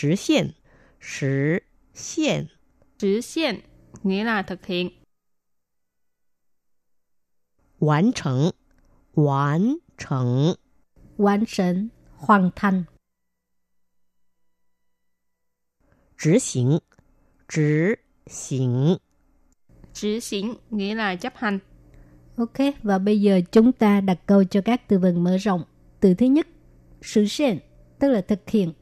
[0.02, 0.52] Thực hiện,
[1.18, 1.60] thực
[2.16, 2.46] hiện,
[3.00, 3.60] thực hiện
[4.04, 4.90] nghĩa là thực hiện.
[7.80, 8.50] Hoàn thành,
[9.16, 10.54] hoàn thành
[11.17, 12.85] Hoàn thành, hoàn thành.
[16.17, 16.81] 执行，
[17.49, 18.99] 执行，
[19.93, 21.59] Chữ hiện nghĩa là chấp hành.
[22.37, 25.65] Ok, và bây giờ chúng ta đặt câu cho các từ vựng mở rộng.
[26.01, 26.47] Từ thứ nhất,
[27.03, 27.59] sự hiện,
[27.99, 28.73] tức là thực hiện.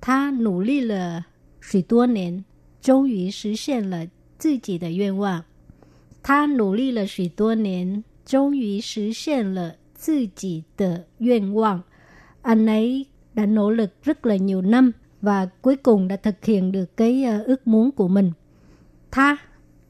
[0.00, 1.22] Ta nỗ lực là
[1.60, 2.44] 许多年，
[2.80, 4.06] 终于实现了
[4.38, 5.44] 自己的愿望。
[6.22, 11.82] 他努力了许多年， 终于实现了 自己的愿望.
[12.42, 16.72] Anh ấy đã nỗ lực rất là nhiều năm và cuối cùng đã thực hiện
[16.72, 18.32] được cái ờ, ước muốn của mình.
[19.10, 19.36] Tha,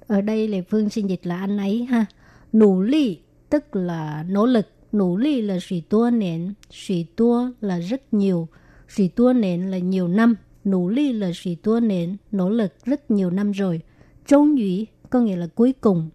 [0.06, 2.06] ở đây là Phương xin dịch là anh ấy ha.
[2.52, 3.14] Nỗ lực
[3.50, 4.66] tức là nỗ lực.
[4.92, 8.48] Nỗ lực là suy tua nền, suy tua là rất nhiều.
[8.88, 10.34] Suy tua nền là nhiều năm.
[10.64, 13.80] Nỗ lực là suy tua nền, nỗ lực rất nhiều năm rồi.
[14.26, 16.10] Trung ủy có nghĩa là cuối cùng.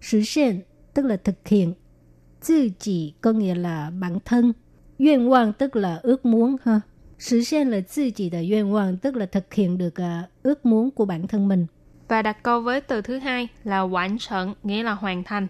[0.00, 0.60] Sự hiện
[0.94, 1.72] tức là thực hiện.
[2.48, 4.52] Tự chỉ có nghĩa là bản thân.
[4.98, 6.80] Nguyện vọng tức là ước muốn ha.
[7.18, 11.26] Sự hiện là tự chỉ的愿望 tức là thực hiện được uh, ước muốn của bản
[11.26, 11.66] thân mình.
[12.08, 15.48] Và đặt câu với từ thứ hai là hoàn thành, nghĩa là hoàn thành.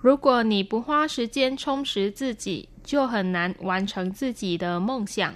[0.00, 5.32] 如果你不花时间充实自己，就很难完成自己的梦想。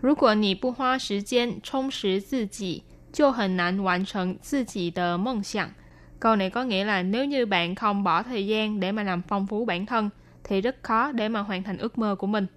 [0.00, 2.82] 如果你不花时间充实自己，
[3.12, 5.70] 就很难完成自己的梦想。
[6.23, 9.21] Câu này có nghĩa là nếu như bạn không bỏ thời gian để mà làm
[9.27, 10.09] phong phú bản thân
[10.43, 12.47] thì rất khó để mà hoàn thành ước mơ của mình.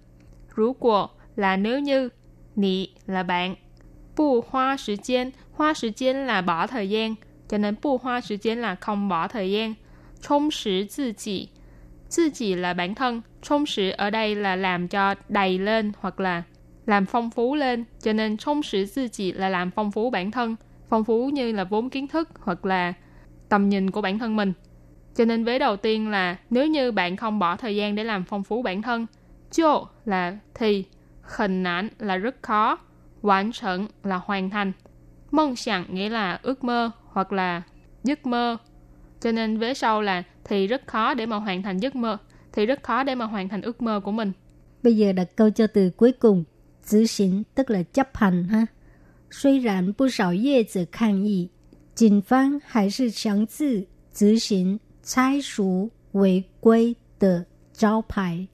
[0.55, 2.09] Rú của là nếu như,
[2.55, 3.55] nị là bạn,
[4.17, 7.15] bù hoa thời gian, hoa thời gian là bỏ thời gian,
[7.49, 9.73] cho nên bù hoa thời gian là không bỏ thời gian.
[10.27, 11.49] Trông sử tự chỉ,
[12.17, 16.19] tự chỉ là bản thân, trông sử ở đây là làm cho đầy lên hoặc
[16.19, 16.43] là
[16.85, 20.31] làm phong phú lên, cho nên trông sử tự chỉ là làm phong phú bản
[20.31, 20.55] thân,
[20.89, 22.93] phong phú như là vốn kiến thức hoặc là
[23.49, 24.53] tầm nhìn của bản thân mình.
[25.15, 28.23] Cho nên vế đầu tiên là nếu như bạn không bỏ thời gian để làm
[28.23, 29.05] phong phú bản thân,
[29.51, 30.85] chô là thì,
[31.21, 32.79] khẩn nản là rất khó,
[33.21, 34.71] hoàn sẵn là hoàn thành.
[35.31, 37.61] Mong sẵn nghĩa là ước mơ hoặc là
[38.03, 38.57] giấc mơ.
[39.21, 42.17] Cho nên vế sau là thì rất khó để mà hoàn thành giấc mơ,
[42.53, 44.31] thì rất khó để mà hoàn thành ước mơ của mình.
[44.83, 46.43] Bây giờ đặt câu cho từ cuối cùng,
[46.81, 48.65] giữ xỉn tức là chấp hành ha.
[49.31, 51.49] Suy rãn bu sảo yê zi khang yi,
[51.96, 58.48] 警方还是强制执行拆除违规的招牌。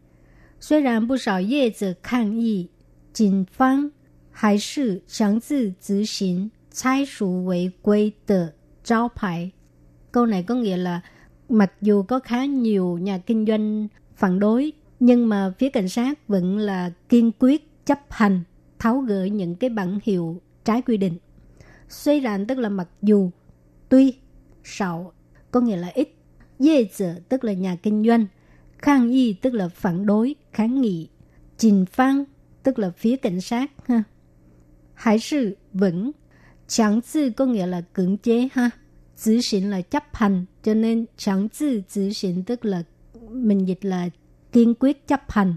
[0.60, 2.68] 虽然不少业者抗议，
[3.12, 3.90] 警方
[4.30, 9.52] 还是强制执行拆除违规的招牌。
[10.10, 11.02] Câu này có nghĩa là
[11.48, 16.28] mặc dù có khá nhiều nhà kinh doanh phản đối, nhưng mà phía cảnh sát
[16.28, 18.42] vẫn là kiên quyết chấp hành
[18.78, 21.18] tháo gỡ những cái bản hiệu trái quy định.
[21.93, 23.31] Suy rán tức là mặc dù,
[23.89, 24.13] tuy,
[24.63, 25.13] sảo
[25.51, 26.09] có nghĩa là ít.
[26.59, 28.25] Dê tử tức là nhà kinh doanh.
[28.77, 31.07] Khang y tức là phản đối, kháng nghị.
[31.57, 32.23] Trình phang
[32.63, 33.71] tức là phía cảnh sát.
[33.87, 34.03] ha.
[34.93, 36.11] Hải sự vững.
[36.67, 38.69] Chẳng tư có nghĩa là cưỡng chế ha.
[39.15, 40.45] Giữ 行 là chấp hành.
[40.63, 41.81] Cho nên chẳng tư
[42.45, 42.83] tức là
[43.29, 44.09] mình dịch là
[44.51, 45.55] kiên quyết chấp hành.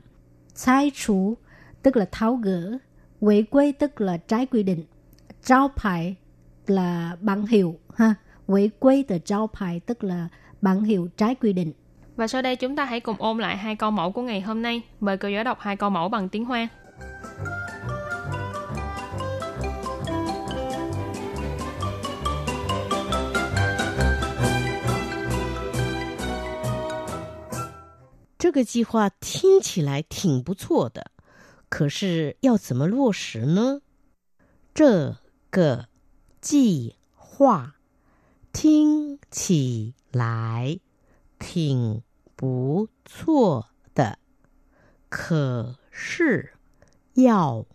[0.55, 1.35] Sai chủ
[1.83, 2.79] tức là tháo gỡ.
[3.21, 4.85] Quỷ quê tức là trái quy định.
[5.45, 6.17] Trao phải
[6.68, 8.16] là bản hiệu ha
[8.48, 10.28] quỷ quy từ trao牌 tức là
[10.62, 11.74] bản hiệu trái quy định
[12.16, 14.62] và sau đây chúng ta hãy cùng ôn lại hai câu mẫu của ngày hôm
[14.62, 16.70] nay mời cô giáo đọc hai câu mẫu bằng tiếng hoa
[28.38, 31.12] 这个计划听起来挺不错的，
[31.70, 33.82] 可是要怎么落实呢？
[34.74, 35.18] 这
[35.52, 35.86] 个
[36.46, 37.76] 计划
[38.54, 40.80] 听起来
[41.40, 42.02] 挺
[42.36, 44.18] 不错的，
[45.10, 46.54] 可是
[47.14, 47.66] 要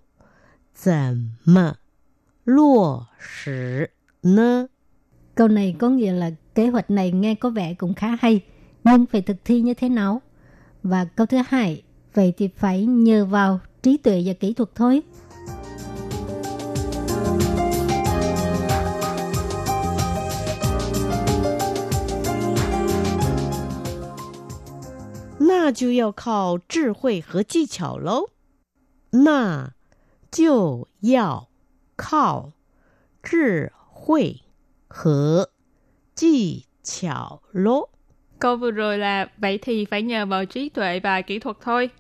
[0.75, 1.77] 怎么
[2.45, 3.91] 落实
[4.23, 4.69] 呢？
[5.35, 8.41] Câu này có nghĩa là kế hoạch này nghe có vẻ cũng khá hay,
[8.85, 10.23] nhưng phải thực thi như thế nào?
[10.83, 11.83] Và câu thứ hai,
[12.15, 15.03] vậy thì phải nhờ vào trí tuệ và kỹ thuật thôi.
[25.71, 28.31] 那就要靠智慧和技巧喽。
[29.11, 29.71] 那
[30.31, 31.49] 就要
[31.97, 32.53] 靠
[33.23, 34.43] 智慧
[34.89, 35.51] 和
[36.15, 37.89] 技巧喽。
[38.39, 41.91] Câu vừa rồi là vậy thì phải nhờ vào trí tuệ và kỹ thuật thôi.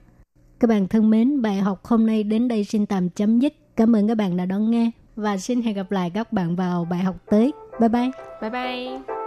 [0.60, 3.52] Các bạn thân mến, bài học hôm nay đến đây xin tạm chấm dứt.
[3.76, 6.84] Cảm ơn các bạn đã đón nghe và xin hẹn gặp lại các bạn vào
[6.84, 7.52] bài học tới.
[7.80, 8.10] Bye bye.
[8.40, 9.19] Bye bye.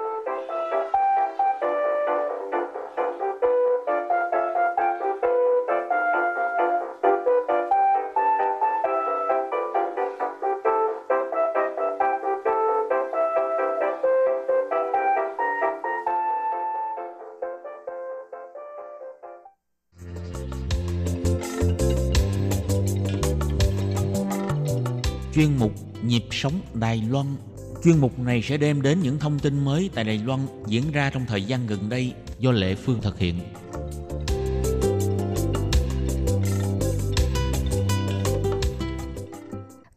[25.35, 27.27] chuyên mục Nhịp sống Đài Loan.
[27.85, 31.11] Chuyên mục này sẽ đem đến những thông tin mới tại Đài Loan diễn ra
[31.11, 33.35] trong thời gian gần đây do Lệ Phương thực hiện.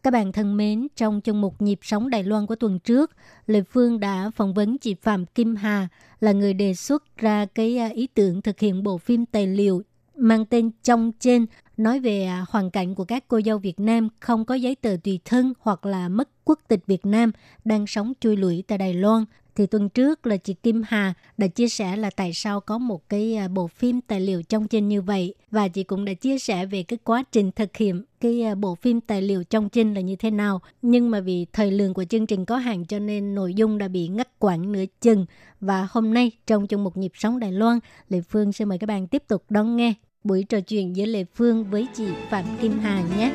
[0.04, 3.12] Các bạn thân mến, trong chương mục Nhịp sống Đài Loan của tuần trước,
[3.48, 5.88] Lệ Phương đã phỏng vấn chị Phạm Kim Hà
[6.20, 9.82] là người đề xuất ra cái à, ý tưởng thực hiện bộ phim tài liệu
[10.16, 11.46] mang tên Trong Trên
[11.78, 14.98] nói về à, hoàn cảnh của các cô dâu Việt Nam không có giấy tờ
[15.04, 17.32] tùy thân hoặc là mất quốc tịch Việt Nam
[17.66, 19.26] đang sống chui lủi tại Đài Loan,
[19.58, 23.10] thì tuần trước là chị Kim Hà đã chia sẻ là tại sao có một
[23.10, 25.34] cái à, bộ phim tài liệu trong trên như vậy.
[25.52, 28.76] Và chị cũng đã chia sẻ về cái quá trình thực hiện cái à, bộ
[28.76, 30.62] phim tài liệu trong trên là như thế nào.
[30.82, 33.88] Nhưng mà vì thời lượng của chương trình có hạn cho nên nội dung đã
[33.88, 35.26] bị ngắt quãng nửa chừng.
[35.62, 38.88] Và hôm nay trong chung một nhịp sống Đài Loan, Lệ Phương sẽ mời các
[38.88, 39.94] bạn tiếp tục đón nghe
[40.28, 43.32] buổi trò chuyện giữa Lệ Phương với chị Phạm Kim Hà nhé.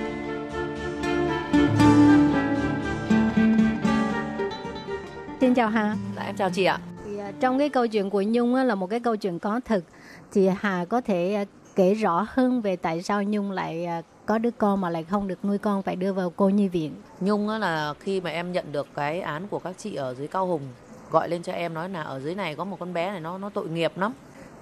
[5.40, 5.96] Xin chào Hà.
[6.16, 6.80] Dạ, em chào chị ạ.
[7.04, 9.60] Thì, uh, trong cái câu chuyện của Nhung á, là một cái câu chuyện có
[9.64, 9.84] thực.
[10.32, 14.38] Thì Hà có thể uh, kể rõ hơn về tại sao Nhung lại uh, có
[14.38, 16.94] đứa con mà lại không được nuôi con phải đưa vào cô nhi viện.
[17.20, 20.28] Nhung á, là khi mà em nhận được cái án của các chị ở dưới
[20.28, 20.62] Cao Hùng
[21.10, 23.38] gọi lên cho em nói là ở dưới này có một con bé này nó
[23.38, 24.12] nó tội nghiệp lắm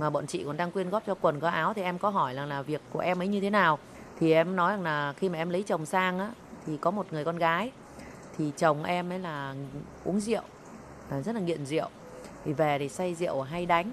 [0.01, 2.35] mà bọn chị còn đang quyên góp cho quần, có áo, thì em có hỏi
[2.35, 3.79] là là việc của em ấy như thế nào.
[4.21, 6.31] Thì em nói rằng là khi mà em lấy chồng sang á,
[6.67, 7.71] thì có một người con gái,
[8.39, 9.55] thì chồng em ấy là
[10.05, 10.43] uống rượu,
[11.11, 11.89] là rất là nghiện rượu.
[12.45, 13.91] Thì về thì say rượu hay đánh.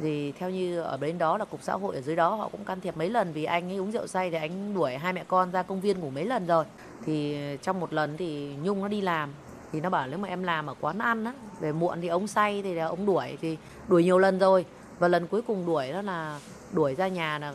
[0.00, 2.64] Thì theo như ở bên đó là cục xã hội ở dưới đó, họ cũng
[2.64, 5.24] can thiệp mấy lần vì anh ấy uống rượu say thì anh đuổi hai mẹ
[5.28, 6.64] con ra công viên ngủ mấy lần rồi.
[7.06, 9.30] Thì trong một lần thì nhung nó đi làm,
[9.72, 12.26] thì nó bảo nếu mà em làm ở quán ăn á, về muộn thì ông
[12.26, 13.56] say thì là ông đuổi, thì
[13.88, 14.64] đuổi nhiều lần rồi
[14.98, 16.40] và lần cuối cùng đuổi đó là
[16.72, 17.52] đuổi ra nhà là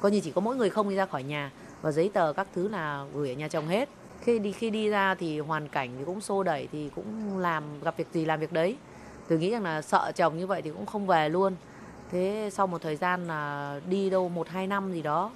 [0.00, 1.50] coi như chỉ có mỗi người không đi ra khỏi nhà
[1.82, 3.88] và giấy tờ các thứ là gửi ở nhà chồng hết.
[4.20, 7.64] Khi đi khi đi ra thì hoàn cảnh thì cũng xô đẩy thì cũng làm,
[7.82, 8.76] gặp việc gì làm việc đấy.
[9.28, 11.54] Tôi nghĩ rằng là sợ chồng như vậy thì cũng không về luôn.
[12.10, 15.30] Thế sau một thời gian là đi đâu một, hai năm gì đó,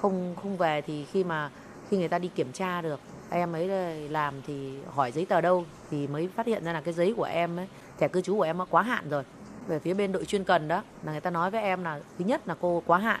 [0.00, 1.50] không không về thì khi mà,
[1.90, 3.68] khi người ta đi kiểm tra được, em ấy
[4.08, 7.24] làm thì hỏi giấy tờ đâu thì mới phát hiện ra là cái giấy của
[7.24, 7.66] em ấy,
[7.98, 9.24] thẻ cư trú của em nó quá hạn rồi
[9.66, 12.24] về phía bên đội chuyên cần đó, là người ta nói với em là thứ
[12.24, 13.20] nhất là cô quá hạn,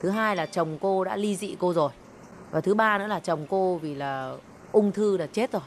[0.00, 1.90] thứ hai là chồng cô đã ly dị cô rồi,
[2.50, 4.34] và thứ ba nữa là chồng cô vì là
[4.72, 5.62] ung thư là chết rồi.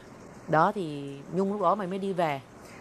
[0.48, 2.40] Đó thì nhung lúc đó mày mới đi về.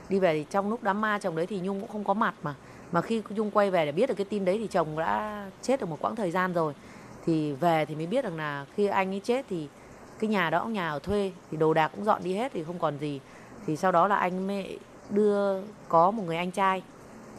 [0.09, 2.35] Đi về thì trong lúc đám ma chồng đấy thì nhung cũng không có mặt
[2.43, 2.55] mà.
[2.91, 5.79] Mà khi nhung quay về để biết được cái tin đấy thì chồng đã chết
[5.79, 6.73] được một quãng thời gian rồi.
[7.25, 9.67] Thì về thì mới biết rằng là khi anh ấy chết thì
[10.19, 12.63] cái nhà đó cũng nhà ở thuê thì đồ đạc cũng dọn đi hết thì
[12.63, 13.19] không còn gì.
[13.67, 14.79] Thì sau đó là anh mới
[15.09, 16.83] đưa, có một người anh trai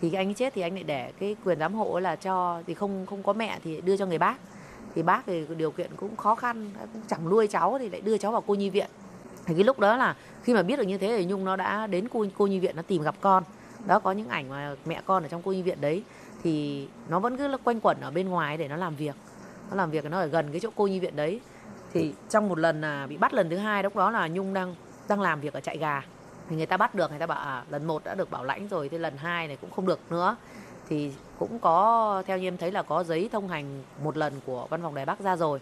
[0.01, 2.75] thì anh ấy chết thì anh lại để cái quyền giám hộ là cho, thì
[2.75, 4.37] không không có mẹ thì đưa cho người bác.
[4.95, 8.19] Thì bác thì điều kiện cũng khó khăn, cũng chẳng nuôi cháu thì lại đưa
[8.19, 8.87] cháu vào cô nhi viện.
[9.47, 11.87] Thì cái lúc đó là khi mà biết được như thế thì nhung nó đã
[11.87, 13.43] đến cô cô nhi viện nó tìm gặp con.
[13.87, 16.03] Đó, có những ảnh mà mẹ con ở trong cô nhi viện đấy.
[16.43, 19.15] Thì nó vẫn cứ quanh quẩn ở bên ngoài để nó làm việc.
[19.71, 21.41] Nó làm việc nó ở gần cái chỗ cô nhi viện đấy.
[21.93, 24.75] Thì trong một lần là bị bắt lần thứ hai, lúc đó là nhung đang
[25.09, 26.03] đang làm việc ở trại gà
[26.51, 28.69] thì người ta bắt được người ta bảo à, lần một đã được bảo lãnh
[28.69, 30.37] rồi thì lần hai này cũng không được nữa.
[30.89, 34.67] Thì cũng có theo như em thấy là có giấy thông hành một lần của
[34.71, 35.61] văn phòng đài bắc ra rồi.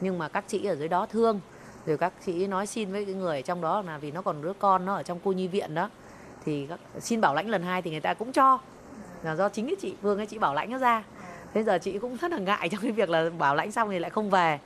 [0.00, 1.40] Nhưng mà các chị ở dưới đó thương
[1.86, 4.52] rồi các chị nói xin với cái người trong đó là vì nó còn đứa
[4.52, 5.90] con nó ở trong cô nhi viện đó.
[6.44, 8.58] Thì các, xin bảo lãnh lần hai thì người ta cũng cho.
[9.22, 11.04] Là do chính cái chị Vương ấy chị bảo lãnh nó ra.
[11.54, 13.98] Thế giờ chị cũng rất là ngại trong cái việc là bảo lãnh xong thì
[13.98, 14.58] lại không về.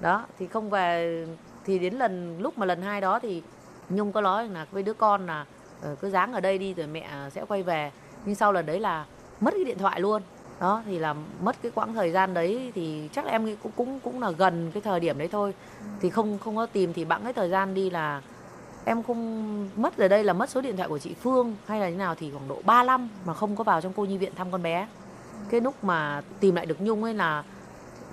[0.00, 1.26] Đó thì không về
[1.64, 3.42] thì đến lần lúc mà lần hai đó thì
[3.90, 5.46] nhung có nói là với đứa con là
[5.82, 7.90] ờ, cứ dáng ở đây đi rồi mẹ sẽ quay về.
[8.24, 9.06] Nhưng sau lần đấy là
[9.40, 10.22] mất cái điện thoại luôn.
[10.60, 14.00] Đó thì là mất cái quãng thời gian đấy thì chắc là em cũng cũng
[14.00, 15.54] cũng là gần cái thời điểm đấy thôi.
[16.00, 18.22] Thì không không có tìm thì bẵng cái thời gian đi là
[18.84, 21.88] em không mất ở đây là mất số điện thoại của chị Phương hay là
[21.88, 24.50] như nào thì khoảng độ 35 mà không có vào trong cô nhi viện thăm
[24.50, 24.88] con bé.
[25.50, 27.44] Cái lúc mà tìm lại được Nhung ấy là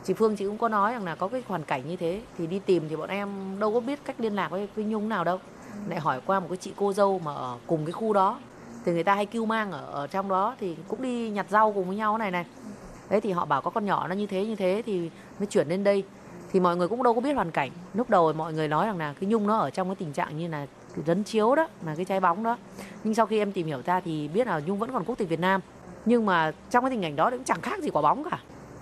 [0.03, 2.21] chị Phương chị cũng có nói rằng là có cái hoàn cảnh như thế.
[2.37, 3.29] Thì đi tìm thì bọn em
[3.59, 5.39] đâu có biết cách liên lạc với, với Nhung nào đâu
[5.87, 8.39] lại hỏi qua một cái chị cô dâu mà ở cùng cái khu đó.
[8.85, 11.71] Thì người ta hay kêu mang ở, ở trong đó thì cũng đi nhặt rau
[11.73, 12.45] cùng với nhau này này.
[13.09, 15.09] Đấy thì họ bảo có con nhỏ nó như thế như thế thì
[15.39, 16.03] mới chuyển lên đây.
[16.51, 17.71] Thì mọi người cũng đâu có biết hoàn cảnh.
[17.93, 20.37] Lúc đầu mọi người nói rằng là cái nhung nó ở trong cái tình trạng
[20.37, 20.67] như là
[21.05, 22.57] rấn chiếu đó là cái trái bóng đó.
[23.03, 25.29] Nhưng sau khi em tìm hiểu ra thì biết là nhung vẫn còn quốc tịch
[25.29, 25.61] việt nam.
[26.05, 28.39] Nhưng mà trong cái tình cảnh đó cũng chẳng khác gì quả bóng cả.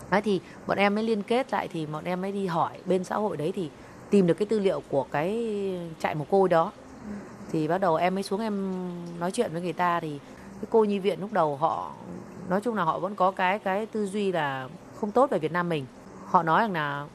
[0.09, 3.03] Đấy thì bọn em mới liên kết lại thì bọn em mới đi hỏi bên
[3.03, 3.69] xã hội đấy thì
[4.09, 5.49] tìm được cái tư liệu của cái
[5.99, 6.71] trại mồ côi đó
[7.51, 8.73] thì bắt đầu em mới xuống em
[9.19, 10.19] nói chuyện với người ta thì
[10.61, 11.91] cái cô nhi viện lúc đầu họ
[12.49, 15.51] nói chung là họ vẫn có cái cái tư duy là không tốt về Việt
[15.51, 15.85] Nam mình.
[16.25, 17.05] Họ nói rằng là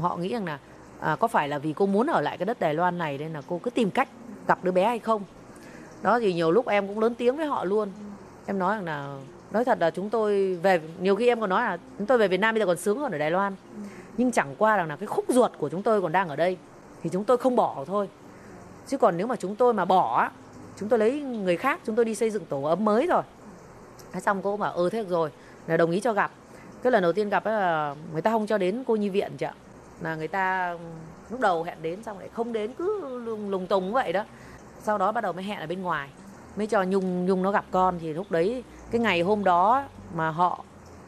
[0.00, 0.58] họ nghĩ rằng là
[1.00, 3.32] à, có phải là vì cô muốn ở lại cái đất Đài Loan này nên
[3.32, 4.08] là cô cứ tìm cách
[4.46, 5.22] gặp đứa bé hay không?
[6.02, 7.88] Đó thì nhiều lúc em cũng lớn tiếng với họ luôn.
[8.46, 9.18] Em nói rằng là
[9.50, 12.28] nói thật là chúng tôi về nhiều khi em còn nói là chúng tôi về
[12.28, 13.54] Việt Nam bây giờ còn sướng hơn ở Đài Loan.
[14.16, 16.56] Nhưng chẳng qua rằng là cái khúc ruột của chúng tôi còn đang ở đây
[17.02, 18.08] thì chúng tôi không bỏ thôi
[18.86, 20.30] chứ còn nếu mà chúng tôi mà bỏ
[20.76, 23.22] chúng tôi lấy người khác chúng tôi đi xây dựng tổ ấm mới rồi.
[24.12, 25.30] Thế xong cô bảo ừ thế được rồi
[25.66, 26.30] là đồng ý cho gặp.
[26.82, 29.46] Cái lần đầu tiên gặp là người ta không cho đến cô nhi viện chị
[29.46, 29.54] ạ.
[30.00, 30.76] Là người ta
[31.30, 34.24] lúc đầu hẹn đến xong lại không đến cứ lùng, lùng tùng vậy đó.
[34.82, 36.08] Sau đó bắt đầu mới hẹn ở bên ngoài
[36.56, 37.98] mới cho nhung nhung nó gặp con.
[38.00, 39.84] Thì lúc đấy cái ngày hôm đó
[40.14, 40.64] mà họ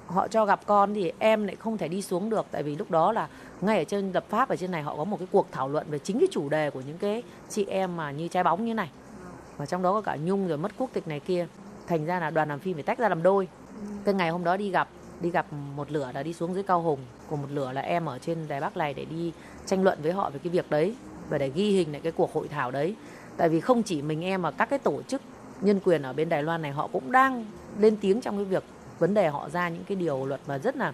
[0.08, 2.46] họ cho gặp con thì em lại không thể đi xuống được.
[2.50, 3.28] Tại vì lúc đó là
[3.60, 5.86] ngay ở trên lập pháp, ở trên này họ có một cái cuộc thảo luận
[5.90, 8.74] về chính cái chủ đề của những cái chị em mà như trái bóng như
[8.74, 8.90] này.
[9.56, 11.46] Và trong đó có cả nhung rồi mất quốc tịch này kia.
[11.86, 13.48] Thành ra là đoàn làm phim phải tách ra làm đôi.
[14.04, 14.88] Cái ngày hôm đó đi gặp
[15.20, 15.46] đi gặp
[15.76, 17.00] một lửa là đi xuống dưới cao hùng.
[17.30, 19.32] Còn một lửa là em ở trên đài bắc này để đi
[19.66, 20.94] tranh luận với họ về cái việc đấy
[21.28, 22.94] và để ghi hình lại cái cuộc hội thảo đấy.
[23.36, 25.22] Tại vì không chỉ mình em mà các cái tổ chức
[25.60, 27.44] nhân quyền ở bên đài loan này họ cũng đang
[27.78, 28.64] lên tiếng trong cái việc
[28.98, 30.92] vấn đề họ ra những cái điều luật mà rất là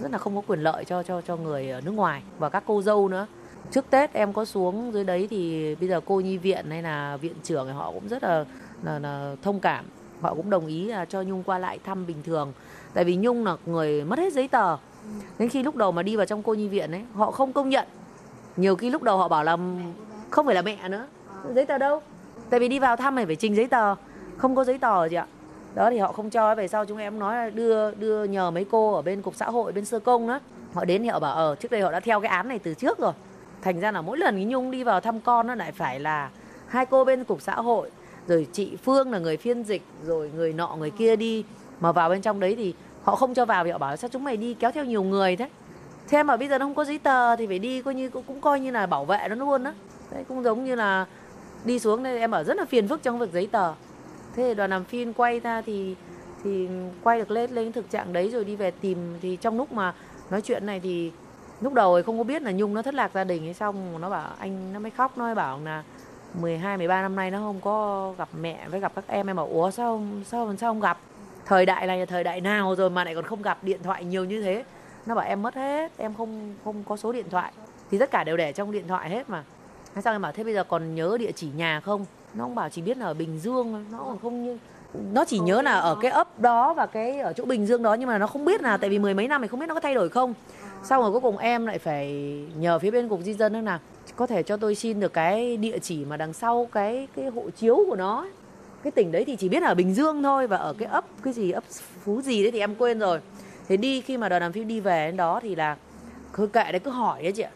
[0.00, 2.62] rất là không có quyền lợi cho cho cho người ở nước ngoài và các
[2.66, 3.26] cô dâu nữa.
[3.70, 7.16] Trước tết em có xuống dưới đấy thì bây giờ cô nhi viện hay là
[7.16, 8.44] viện trưởng thì họ cũng rất là,
[8.82, 9.84] là, là thông cảm.
[10.20, 12.52] Họ cũng đồng ý là cho nhung qua lại thăm bình thường.
[12.94, 14.76] Tại vì nhung là người mất hết giấy tờ.
[15.38, 17.68] Đến khi lúc đầu mà đi vào trong cô nhi viện ấy họ không công
[17.68, 17.88] nhận.
[18.56, 19.56] Nhiều khi lúc đầu họ bảo là
[20.30, 21.06] không phải là mẹ nữa.
[21.54, 22.02] Giấy tờ đâu?
[22.50, 23.94] Tại vì đi vào thăm này phải trình giấy tờ.
[24.36, 25.26] Không có giấy tờ gì ạ
[25.74, 28.66] đó thì họ không cho về sau chúng em nói là đưa đưa nhờ mấy
[28.70, 30.40] cô ở bên cục xã hội bên sơ công đó.
[30.74, 32.74] Họ đến thì họ bảo ờ trước đây họ đã theo cái án này từ
[32.74, 33.12] trước rồi.
[33.62, 36.30] Thành ra là mỗi lần cái nhung đi vào thăm con nó lại phải là
[36.66, 37.90] hai cô bên cục xã hội
[38.28, 41.44] rồi chị phương là người phiên dịch rồi người nọ người kia đi.
[41.80, 44.24] Mà vào bên trong đấy thì họ không cho vào thì họ bảo sao chúng
[44.24, 45.48] mày đi kéo theo nhiều người thế?
[46.08, 48.24] Thế mà bây giờ nó không có giấy tờ thì phải đi coi như cũng,
[48.26, 49.72] cũng coi như là bảo vệ nó luôn á.
[50.10, 51.06] Đấy cũng giống như là
[51.64, 53.72] đi xuống đây em ở rất là phiền phức trong việc giấy tờ
[54.36, 55.96] thế đoàn làm phim quay ra thì
[56.44, 56.68] thì
[57.02, 58.98] quay được lên lên thực trạng đấy rồi đi về tìm.
[59.22, 59.94] Thì trong lúc mà
[60.30, 61.12] nói chuyện này thì
[61.60, 64.00] lúc đầu thì không có biết là nhung nó thất lạc gia đình ấy xong,
[64.00, 65.82] nó bảo anh nó mới khóc, nó mới bảo là
[66.40, 69.26] 12 13 năm nay nó không có gặp mẹ với gặp các em.
[69.26, 70.98] Em bảo, ủa, sao sao sao không gặp?
[71.46, 74.04] Thời đại này là thời đại nào rồi mà lại còn không gặp điện thoại
[74.04, 74.64] nhiều như thế?
[75.06, 77.52] Nó bảo, em mất hết, em không không có số điện thoại.
[77.90, 79.44] Thì tất cả đều để trong điện thoại hết mà.
[79.94, 82.04] Hay sao em bảo, thế bây giờ còn nhớ địa chỉ nhà không?
[82.34, 84.58] Nó không bảo chỉ biết là ở bình dương nó còn không như
[85.12, 87.94] nó chỉ nhớ là ở cái ấp đó và cái ở chỗ bình dương đó
[87.94, 89.74] nhưng mà nó không biết là tại vì mười mấy năm thì không biết nó
[89.74, 90.34] có thay đổi không.
[90.82, 92.08] Sau rồi cuối cùng em lại phải
[92.58, 93.78] nhờ phía bên cục di dân nữa là
[94.16, 97.50] có thể cho tôi xin được cái địa chỉ mà đằng sau cái cái hộ
[97.50, 98.26] chiếu của nó
[98.82, 101.04] cái tỉnh đấy thì chỉ biết là ở bình dương thôi và ở cái ấp
[101.22, 101.64] cái gì ấp
[102.04, 103.20] phú gì đấy thì em quên rồi.
[103.68, 105.76] Thế đi khi mà đoàn làm phim đi về đến đó thì là
[106.32, 107.50] cứ kệ đấy cứ hỏi đấy chị ạ.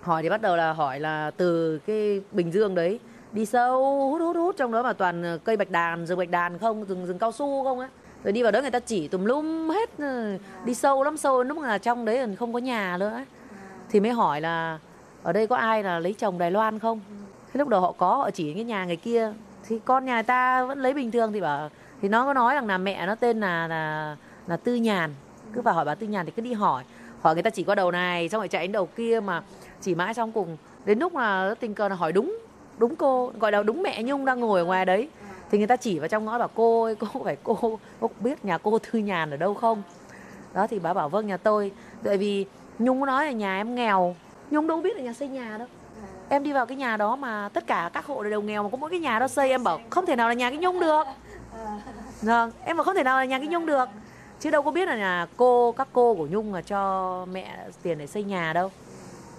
[0.00, 2.98] Hỏi thì bắt đầu là hỏi là từ cái bình dương đấy
[3.34, 6.30] đi sâu, hút hút hút, trong đó mà toàn ờ, cây bạch đàn, rừng bạch
[6.30, 7.88] đàn không, rừng rừng cao su không á.
[8.24, 11.42] Rồi đi vào đó người ta chỉ tùm lum hết ờ, đi sâu lắm, sâu
[11.42, 13.24] lúc là trong đấy không có nhà nữa ấy.
[13.90, 14.78] thì mới hỏi là,
[15.22, 17.00] ở đây có ai là lấy chồng Đài Loan không?
[17.52, 19.32] Thế lúc đầu họ có, họ chỉ cái nhà người kia.
[19.68, 21.70] Thì con nhà ta vẫn lấy bình thường thì bảo,
[22.02, 24.16] thì nó có nói rằng là mẹ nó tên là là
[24.46, 25.14] là Tư Nhàn.
[25.52, 26.84] Cứ vào hỏi bà Tư Nhàn thì cứ đi hỏi.
[27.20, 29.42] Hỏi người ta chỉ qua đầu này, xong rồi chạy đến đầu kia mà
[29.80, 30.56] chỉ mãi xong cùng.
[30.84, 32.38] Đến lúc mà tình cờ là hỏi đúng
[32.78, 35.08] đúng cô, gọi là đúng mẹ nhung đang ngồi ở ngoài đấy.
[35.50, 38.44] Thì người ta chỉ vào trong ngõ bảo, cô ơi, cô phải cô cô biết
[38.44, 39.82] nhà cô thư nhàn ở đâu không?
[40.52, 41.72] Đó, thì bà bảo vâng nhà tôi.
[42.02, 42.46] Tại vì
[42.78, 44.16] nhung nói là nhà em nghèo.
[44.50, 45.68] Nhung đâu biết là nhà xây nhà đâu.
[46.28, 48.76] Em đi vào cái nhà đó mà tất cả các hộ đều nghèo, mà có
[48.76, 51.04] mỗi cái nhà đó xây, em bảo, không thể nào là nhà cái nhung được.
[52.22, 53.88] Vâng em bảo, không thể nào là nhà cái nhung được.
[54.40, 57.98] Chứ đâu có biết là nhà cô, các cô của nhung là cho mẹ tiền
[57.98, 58.70] để xây nhà đâu.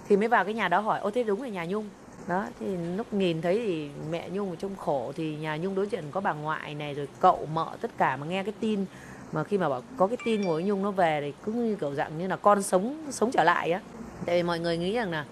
[0.08, 1.88] Thì mới vào cái nhà đó hỏi, ô, thế đúng là nhà nhung
[2.26, 5.86] đó, thì lúc nhìn thấy thì mẹ nhung ở trong khổ thì nhà nhung đối
[5.86, 8.84] diện có bà ngoại này, rồi cậu, mợ, tất cả mà nghe cái tin,
[9.32, 11.94] mà khi mà bảo có cái tin của nhung nó về thì cứ như kiểu
[11.94, 13.80] dạng như là con sống sống trở lại á.
[14.26, 15.24] Tại vì mọi người nghĩ rằng là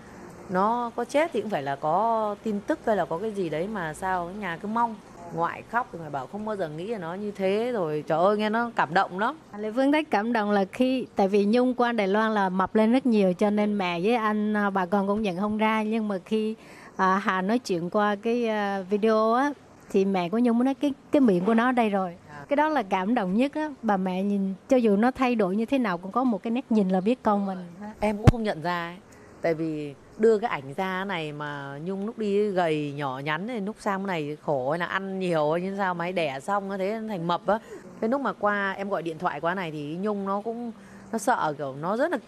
[0.51, 3.49] nó có chết thì cũng phải là có tin tức hay là có cái gì
[3.49, 4.97] đấy mà sao cái nhà cứ mong,
[5.35, 8.19] ngoại khóc thì ngoại bảo không bao giờ nghĩ là nó như thế rồi, trời
[8.19, 9.37] ơi, nghe nó cảm động lắm.
[9.51, 12.49] À, Lê Phương thấy cảm động là khi, tại vì Nhung qua Đài Loan là
[12.49, 15.59] mập lên rất nhiều cho nên mẹ với anh à, bà con cũng nhận không
[15.59, 16.55] ra, nhưng mà khi
[16.97, 18.49] à, Hà nói chuyện qua cái
[18.81, 19.53] uh, video á
[19.91, 22.17] thì mẹ của Nhung nói cái cái miệng của nó đây rồi.
[22.29, 22.45] À.
[22.49, 23.71] cái đó là cảm động nhất á.
[23.83, 26.51] Bà mẹ nhìn cho dù nó thay đổi như thế nào cũng có một cái
[26.51, 27.59] nét nhìn là biết con mình.
[28.01, 28.97] Em cũng không nhận ra ấy.
[29.43, 33.61] tại vì đưa cái ảnh ra này mà nhung lúc đi gầy nhỏ nhắn thì
[33.61, 37.27] lúc sang này khổ hay là ăn nhiều như sao mà đẻ xong thế thành
[37.27, 37.59] mập á.
[38.01, 40.73] Cái lúc mà qua em gọi điện thoại qua này thì nhung nó cũng
[41.13, 42.19] nó sợ kiểu nó rất là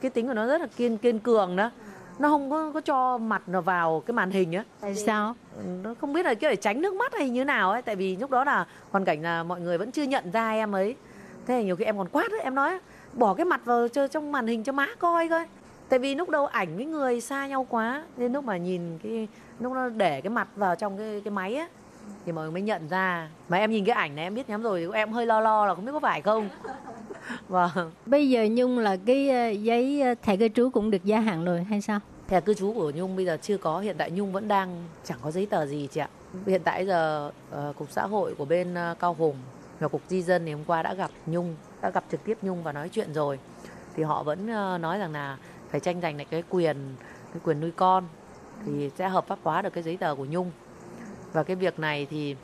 [0.00, 1.70] cái tính của nó rất là kiên kiên cường đó
[2.20, 4.64] nó không có, có cho mặt nó vào cái màn hình á.
[4.80, 5.34] Tại sao?
[5.82, 8.16] Nó không biết là kiểu để tránh nước mắt hay như nào ấy tại vì
[8.16, 10.96] lúc đó là hoàn cảnh là mọi người vẫn chưa nhận ra em ấy.
[11.46, 12.78] Thế nhiều khi em còn quát ấy, em nói
[13.12, 15.46] bỏ cái mặt vào cho trong màn hình cho má coi coi.
[15.88, 19.28] Tại vì lúc đầu ảnh với người xa nhau quá nên lúc mà nhìn cái
[19.60, 21.68] lúc nó để cái mặt vào trong cái cái máy á
[22.26, 23.28] thì mọi người mới nhận ra.
[23.48, 25.74] Mà em nhìn cái ảnh này em biết nhắm rồi em hơi lo lo là
[25.74, 26.48] không biết có phải không?
[27.48, 27.90] Vâng.
[28.06, 31.44] Bây giờ Nhung là cái ờ, giấy ờ, thẻ cư trú cũng được gia hạn
[31.44, 32.00] rồi hay sao?
[32.30, 35.18] Thẻ cư trú của nhung bây giờ chưa có hiện tại nhung vẫn đang chẳng
[35.22, 36.08] có giấy tờ gì chị ạ.
[36.46, 37.30] Hiện tại giờ
[37.68, 39.36] uh, cục xã hội của bên uh, cao hùng
[39.80, 42.62] và cục di dân thì hôm qua đã gặp nhung đã gặp trực tiếp nhung
[42.62, 43.38] và nói chuyện rồi.
[43.96, 45.38] Thì họ vẫn uh, nói rằng là
[45.70, 46.76] phải tranh giành lại cái quyền
[47.32, 48.04] cái quyền nuôi con
[48.66, 50.50] thì sẽ hợp pháp hóa được cái giấy tờ của nhung.
[51.32, 52.36] Và cái việc này thì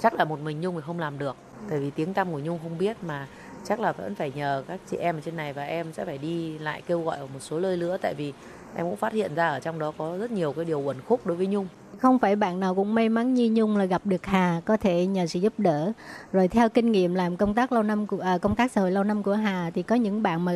[0.00, 1.36] chắc là một mình nhung thì không làm được
[1.70, 3.26] tại vì tiếng tăm của nhung không biết mà
[3.64, 6.18] chắc là vẫn phải nhờ các chị em ở trên này và em sẽ phải
[6.18, 8.32] đi lại kêu gọi ở một số nơi nữa tại vì
[8.76, 11.26] em cũng phát hiện ra ở trong đó có rất nhiều cái điều uẩn khúc
[11.26, 11.66] đối với nhung
[11.98, 15.06] Không phải bạn nào cũng may mắn như Nhung là gặp được Hà có thể
[15.06, 15.92] nhờ sự giúp đỡ.
[16.32, 18.90] Rồi theo kinh nghiệm làm công tác lâu năm của à, công tác xã hội
[18.90, 20.52] lâu năm của Hà thì có những bạn mà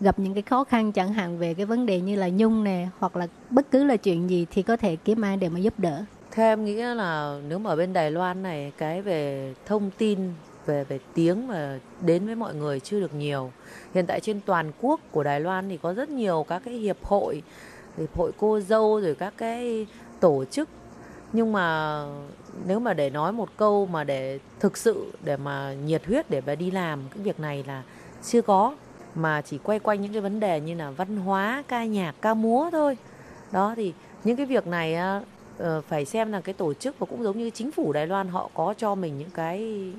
[0.00, 2.88] gặp những cái khó khăn chẳng hạn về cái vấn đề như là Nhung nè
[2.98, 5.74] hoặc là bất cứ là chuyện gì thì có thể kiếm ai để mà giúp
[5.78, 6.04] đỡ.
[6.30, 10.18] theo em nghĩ là nếu mà ở bên Đài Loan này cái về thông tin
[10.66, 13.50] về về tiếng mà đến với mọi người chưa được nhiều.
[13.94, 17.04] Hiện tại trên toàn quốc của Đài Loan thì có rất nhiều các cái hiệp
[17.04, 17.42] hội
[17.98, 19.86] hiệp hội cô dâu rồi các cái
[20.20, 20.68] tổ chức.
[21.32, 21.98] Nhưng mà
[22.66, 26.42] nếu mà để nói một câu mà để thực sự để mà nhiệt huyết để
[26.46, 27.82] mà đi làm, cái việc này là
[28.22, 28.76] chưa có.
[29.14, 32.34] Mà chỉ quay quanh những cái vấn đề như là văn hóa, ca nhạc, ca
[32.34, 32.96] múa thôi.
[33.52, 33.92] Đó, thì
[34.24, 34.94] những cái việc này
[35.58, 38.28] ờ, phải xem là cái tổ chức và cũng giống như chính phủ Đài Loan
[38.28, 39.92] họ có cho mình những cái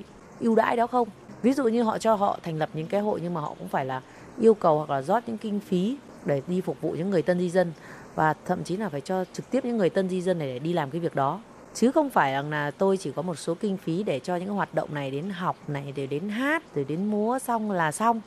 [0.44, 1.08] ưu đãi đó không?
[1.42, 3.68] Ví dụ như họ cho họ thành lập những cái hội nhưng mà họ cũng
[3.68, 4.02] phải là
[4.40, 7.40] yêu cầu hoặc là rót những kinh phí để đi phục vụ những người tân
[7.40, 7.72] di dân
[8.16, 10.60] và thậm chí là phải cho trực tiếp những người tân di dân này để
[10.60, 11.40] đi làm cái việc đó.
[11.74, 14.50] Chứ không phải rằng là tôi chỉ có một số kinh phí để cho những
[14.50, 18.22] hoạt động này đến học này, để đến hát, rồi đến múa xong là xong.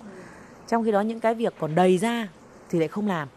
[0.68, 2.28] Trong khi đó những cái việc còn đầy ra
[2.70, 3.28] thì lại không làm.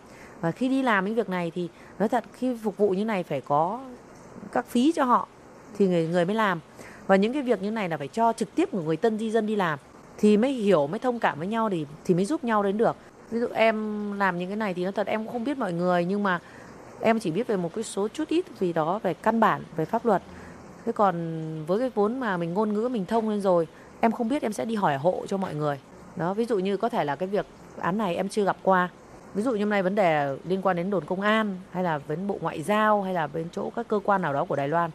[0.41, 1.69] Và khi đi làm những việc này thì
[1.99, 3.80] nói thật, khi phục vụ như này phải có
[4.51, 5.27] các phí cho họ
[5.77, 6.59] thì người người mới làm
[7.10, 9.32] và những cái việc như này là phải cho trực tiếp của người tân di
[9.32, 9.80] dân đi làm,
[10.18, 12.95] thì mới hiểu, mới thông cảm với nhau thì thì mới giúp nhau đến được.
[13.32, 15.74] Ví dụ em làm những cái này thì nói thật em cũng không biết mọi
[15.74, 16.39] người, nhưng mà
[16.99, 19.86] em chỉ biết về một cái số chút ít vì đó về căn bản, về
[19.86, 20.22] pháp luật.
[20.86, 21.16] Thế còn
[21.68, 23.68] với cái vốn mà mình ngôn ngữ, mình thông lên rồi,
[23.99, 25.80] em không biết em sẽ đi hỏi hộ cho mọi người.
[26.16, 27.45] Đó, ví dụ như có thể là cái việc
[27.80, 28.89] án này em chưa gặp qua.
[29.34, 31.97] Ví dụ như hôm nay vấn đề liên quan đến đồn công an, hay là
[31.97, 34.68] với bộ ngoại giao, hay là bên chỗ các cơ quan nào đó của đài
[34.68, 34.91] loan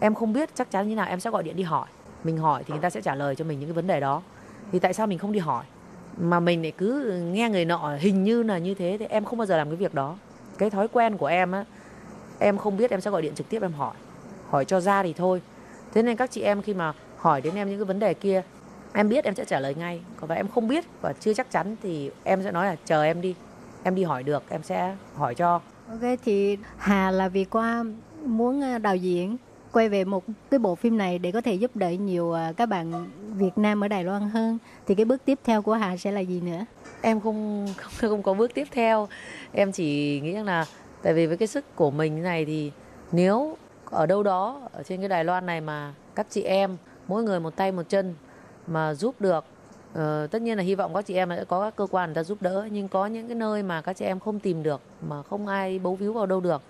[0.00, 1.86] em không biết chắc chắn như nào em sẽ gọi điện đi hỏi.
[2.24, 4.22] Mình hỏi thì người ta sẽ trả lời cho mình những cái vấn đề đó.
[4.72, 5.64] Thì tại sao mình không đi hỏi?
[6.16, 9.38] Mà mình lại cứ nghe người nọ hình như là như thế thì em không
[9.38, 10.16] bao giờ làm cái việc đó.
[10.58, 11.64] Cái thói quen của em á,
[12.38, 13.94] em không biết em sẽ gọi điện trực tiếp em hỏi.
[14.50, 15.42] Hỏi cho ra thì thôi.
[15.94, 18.42] Thế nên các chị em khi mà hỏi đến em những cái vấn đề kia,
[18.92, 20.00] em biết em sẽ trả lời ngay.
[20.20, 23.02] Còn và em không biết và chưa chắc chắn thì em sẽ nói là chờ
[23.02, 23.34] em đi.
[23.82, 25.60] Em đi hỏi được, em sẽ hỏi cho.
[25.90, 27.84] Ok, thì Hà là vì qua
[28.24, 29.36] muốn à, đạo diễn
[29.72, 32.66] quay về một cái bộ phim này để có thể giúp đỡ nhiều à, các
[32.66, 36.12] bạn Việt Nam ở Đài Loan hơn thì cái bước tiếp theo của Hà sẽ
[36.12, 36.64] là gì nữa?
[37.02, 39.08] em không không không có bước tiếp theo
[39.52, 40.66] em chỉ nghĩ rằng là
[41.02, 42.72] tại vì với cái sức của mình như này thì
[43.12, 43.56] nếu
[43.90, 46.76] ở đâu đó ở trên cái Đài Loan này mà các chị em
[47.08, 48.14] mỗi người một tay một chân
[48.66, 49.44] mà giúp được
[49.94, 52.14] ờ, tất nhiên là hy vọng các chị em sẽ có các cơ quan người
[52.14, 54.80] ta giúp đỡ nhưng có những cái nơi mà các chị em không tìm được
[55.08, 56.62] mà không ai bấu víu vào đâu được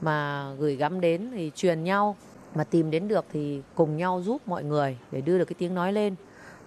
[0.00, 2.16] mà gửi gắm đến thì truyền nhau
[2.54, 5.74] mà tìm đến được thì cùng nhau giúp mọi người để đưa được cái tiếng
[5.74, 6.14] nói lên.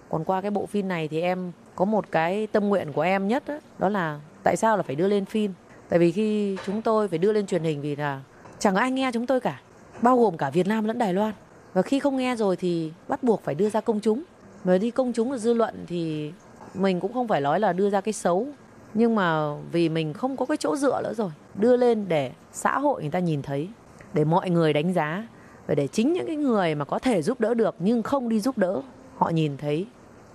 [0.08, 3.28] Còn qua cái bộ phim này thì em có một cái tâm nguyện của em
[3.28, 5.52] nhất đó, đó là tại sao là phải đưa lên phim?
[5.88, 8.20] Tại vì khi chúng tôi phải đưa lên truyền hình vì là
[8.58, 9.60] chẳng có ai nghe chúng tôi cả
[10.02, 11.32] bao gồm cả Việt Nam lẫn Đài Loan.
[11.72, 14.22] Và khi không nghe rồi thì bắt buộc phải đưa ra công chúng.
[14.64, 16.32] Mà đi công chúng là dư luận thì
[16.74, 18.46] mình cũng không phải nói là đưa ra cái xấu
[18.94, 22.78] nhưng mà vì mình không có cái chỗ dựa nữa rồi đưa lên để xã
[22.78, 23.68] hội người ta nhìn thấy
[24.12, 25.26] để mọi người đánh giá
[25.66, 28.40] và để chính những cái người mà có thể giúp đỡ được nhưng không đi
[28.40, 28.82] giúp đỡ
[29.16, 29.86] họ nhìn thấy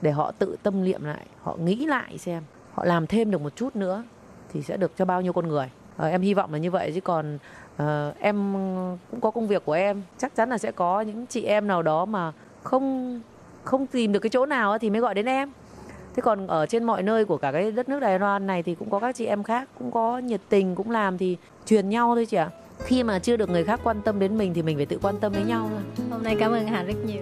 [0.02, 3.56] để họ tự tâm niệm lại họ nghĩ lại xem họ làm thêm được một
[3.56, 4.04] chút nữa
[4.54, 5.70] thì sẽ được cho bao nhiêu con người.
[5.98, 7.38] À, em hy vọng là như vậy chứ còn
[7.78, 8.54] à, em
[9.12, 11.82] cũng có công việc của em chắc chắn là sẽ có những chị em nào
[11.82, 12.32] đó mà
[12.64, 13.22] không
[13.64, 15.52] không tìm được cái chỗ nào thì mới gọi đến em.
[16.16, 18.76] Thế còn ở trên mọi nơi của cả cái đất nước Đài Loan này thì
[18.76, 22.16] cũng có các chị em khác cũng có nhiệt tình cũng làm thì truyền nhau
[22.16, 22.50] thôi chị ạ
[22.86, 25.16] khi mà chưa được người khác quan tâm đến mình thì mình phải tự quan
[25.20, 27.22] tâm với nhau thôi Hôm nay cảm ơn Hà rất nhiều.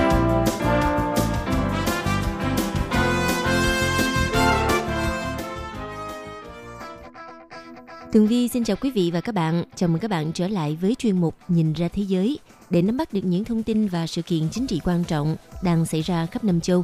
[8.11, 9.63] Tường Vi xin chào quý vị và các bạn.
[9.75, 12.39] Chào mừng các bạn trở lại với chuyên mục Nhìn ra thế giới
[12.69, 15.85] để nắm bắt được những thông tin và sự kiện chính trị quan trọng đang
[15.85, 16.83] xảy ra khắp năm châu.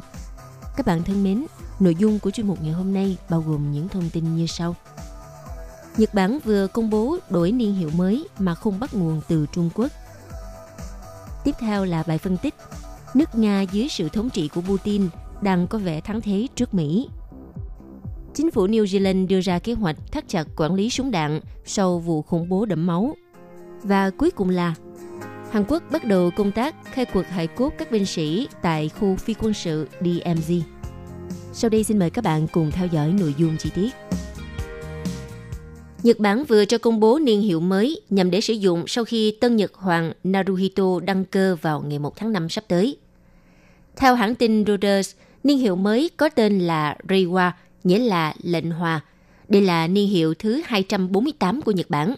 [0.76, 1.46] Các bạn thân mến,
[1.80, 4.76] nội dung của chuyên mục ngày hôm nay bao gồm những thông tin như sau.
[5.96, 9.70] Nhật Bản vừa công bố đổi niên hiệu mới mà không bắt nguồn từ Trung
[9.74, 9.92] Quốc.
[11.44, 12.54] Tiếp theo là bài phân tích.
[13.14, 15.08] Nước Nga dưới sự thống trị của Putin
[15.42, 17.08] đang có vẻ thắng thế trước Mỹ
[18.38, 21.98] chính phủ New Zealand đưa ra kế hoạch thắt chặt quản lý súng đạn sau
[21.98, 23.16] vụ khủng bố đẫm máu.
[23.82, 24.74] Và cuối cùng là
[25.50, 29.16] Hàn Quốc bắt đầu công tác khai quật hải cốt các binh sĩ tại khu
[29.16, 30.60] phi quân sự DMZ.
[31.52, 33.90] Sau đây xin mời các bạn cùng theo dõi nội dung chi tiết.
[36.02, 39.36] Nhật Bản vừa cho công bố niên hiệu mới nhằm để sử dụng sau khi
[39.40, 42.96] tân Nhật Hoàng Naruhito đăng cơ vào ngày 1 tháng 5 sắp tới.
[43.96, 45.14] Theo hãng tin Reuters,
[45.44, 47.50] niên hiệu mới có tên là Reiwa–
[47.88, 49.00] nghĩa là lệnh hòa.
[49.48, 52.14] Đây là niên hiệu thứ 248 của Nhật Bản.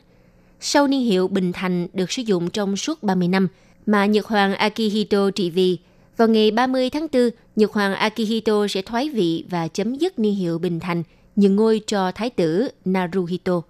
[0.61, 3.49] Sau niên hiệu Bình Thành được sử dụng trong suốt 30 năm,
[3.87, 5.79] mà Nhật Hoàng Akihito trị vì,
[6.17, 10.35] vào ngày 30 tháng 4, Nhật Hoàng Akihito sẽ thoái vị và chấm dứt niên
[10.35, 11.03] hiệu Bình Thành,
[11.37, 13.63] nhường ngôi cho Thái tử Naruhito.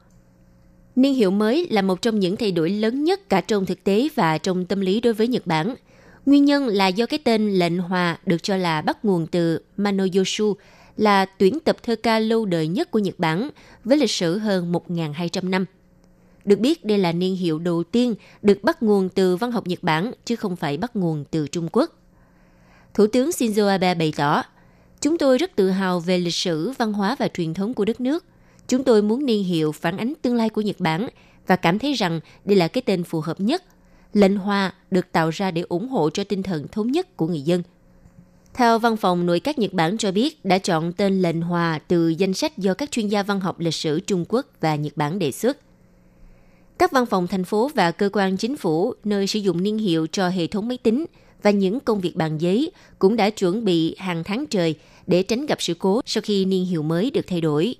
[0.96, 4.08] Niên hiệu mới là một trong những thay đổi lớn nhất cả trong thực tế
[4.14, 5.74] và trong tâm lý đối với Nhật Bản.
[6.26, 10.56] Nguyên nhân là do cái tên lệnh hòa được cho là bắt nguồn từ Manoyoshu,
[11.00, 13.50] là tuyển tập thơ ca lâu đời nhất của Nhật Bản
[13.84, 15.64] với lịch sử hơn 1.200 năm.
[16.44, 19.82] Được biết đây là niên hiệu đầu tiên được bắt nguồn từ văn học Nhật
[19.82, 21.90] Bản chứ không phải bắt nguồn từ Trung Quốc.
[22.94, 24.42] Thủ tướng Shinzo Abe bày tỏ,
[25.00, 28.00] Chúng tôi rất tự hào về lịch sử, văn hóa và truyền thống của đất
[28.00, 28.24] nước.
[28.68, 31.08] Chúng tôi muốn niên hiệu phản ánh tương lai của Nhật Bản
[31.46, 33.62] và cảm thấy rằng đây là cái tên phù hợp nhất.
[34.12, 37.42] Lệnh Hoa được tạo ra để ủng hộ cho tinh thần thống nhất của người
[37.42, 37.62] dân–
[38.54, 42.08] theo văn phòng nội các Nhật Bản cho biết đã chọn tên lệnh hòa từ
[42.08, 45.18] danh sách do các chuyên gia văn học lịch sử Trung Quốc và Nhật Bản
[45.18, 45.58] đề xuất.
[46.78, 50.06] Các văn phòng thành phố và cơ quan chính phủ nơi sử dụng niên hiệu
[50.06, 51.06] cho hệ thống máy tính
[51.42, 54.74] và những công việc bàn giấy cũng đã chuẩn bị hàng tháng trời
[55.06, 57.74] để tránh gặp sự cố sau khi niên hiệu mới được thay đổi.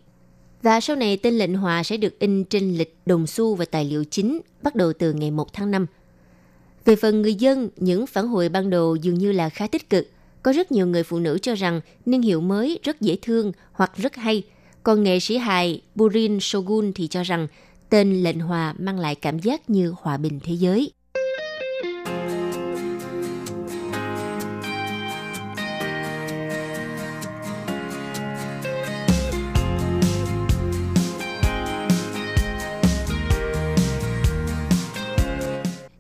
[0.62, 3.84] Và sau này tên lệnh hòa sẽ được in trên lịch đồng xu và tài
[3.84, 5.86] liệu chính bắt đầu từ ngày 1 tháng 5.
[6.84, 10.06] Về phần người dân, những phản hồi ban đầu dường như là khá tích cực–
[10.43, 13.97] có rất nhiều người phụ nữ cho rằng niên hiệu mới rất dễ thương hoặc
[13.97, 14.43] rất hay,
[14.82, 17.47] còn nghệ sĩ hài Burin Shogun thì cho rằng
[17.91, 20.93] tên lệnh hòa mang lại cảm giác như hòa bình thế giới.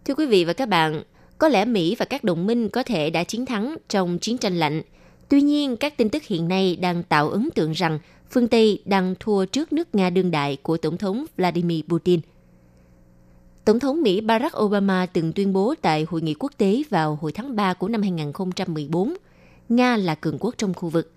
[0.04, 1.02] Thưa quý vị và các bạn,
[1.40, 4.56] có lẽ Mỹ và các đồng minh có thể đã chiến thắng trong chiến tranh
[4.56, 4.82] lạnh.
[5.28, 7.98] Tuy nhiên, các tin tức hiện nay đang tạo ấn tượng rằng
[8.30, 12.20] phương Tây đang thua trước nước Nga đương đại của Tổng thống Vladimir Putin.
[13.64, 17.32] Tổng thống Mỹ Barack Obama từng tuyên bố tại hội nghị quốc tế vào hồi
[17.32, 19.14] tháng 3 của năm 2014,
[19.68, 21.12] Nga là cường quốc trong khu vực.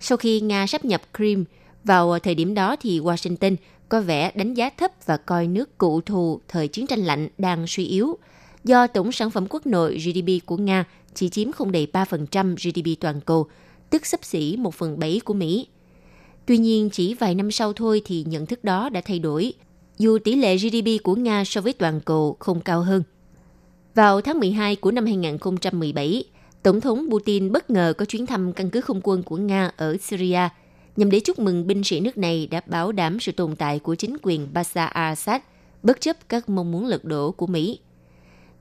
[0.00, 1.44] Sau khi Nga sắp nhập Crimea,
[1.84, 3.56] vào thời điểm đó thì Washington
[3.88, 7.66] có vẻ đánh giá thấp và coi nước cụ thù thời chiến tranh lạnh đang
[7.66, 8.18] suy yếu–
[8.64, 10.84] do tổng sản phẩm quốc nội GDP của Nga
[11.14, 13.46] chỉ chiếm không đầy 3% GDP toàn cầu,
[13.90, 15.66] tức sấp xỉ 1 phần 7 của Mỹ.
[16.46, 19.52] Tuy nhiên, chỉ vài năm sau thôi thì nhận thức đó đã thay đổi,
[19.98, 23.02] dù tỷ lệ GDP của Nga so với toàn cầu không cao hơn.
[23.94, 26.24] Vào tháng 12 của năm 2017,
[26.62, 29.96] Tổng thống Putin bất ngờ có chuyến thăm căn cứ không quân của Nga ở
[30.00, 30.48] Syria
[30.96, 33.94] nhằm để chúc mừng binh sĩ nước này đã bảo đảm sự tồn tại của
[33.94, 35.40] chính quyền Bashar al-Assad
[35.82, 37.78] bất chấp các mong muốn lật đổ của Mỹ.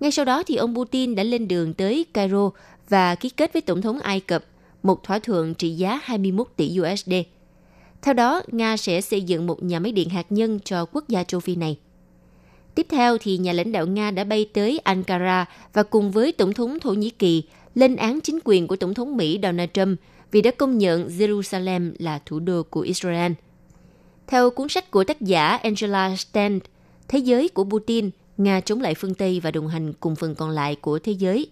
[0.03, 2.49] Ngay sau đó thì ông Putin đã lên đường tới Cairo
[2.89, 4.45] và ký kết với Tổng thống Ai Cập
[4.83, 7.13] một thỏa thuận trị giá 21 tỷ USD.
[8.01, 11.23] Theo đó, Nga sẽ xây dựng một nhà máy điện hạt nhân cho quốc gia
[11.23, 11.77] châu Phi này.
[12.75, 16.53] Tiếp theo thì nhà lãnh đạo Nga đã bay tới Ankara và cùng với Tổng
[16.53, 17.43] thống Thổ Nhĩ Kỳ
[17.75, 19.99] lên án chính quyền của Tổng thống Mỹ Donald Trump
[20.31, 23.31] vì đã công nhận Jerusalem là thủ đô của Israel.
[24.27, 26.63] Theo cuốn sách của tác giả Angela Stent,
[27.07, 30.49] Thế giới của Putin– Nga chống lại phương Tây và đồng hành cùng phần còn
[30.49, 31.47] lại của thế giới.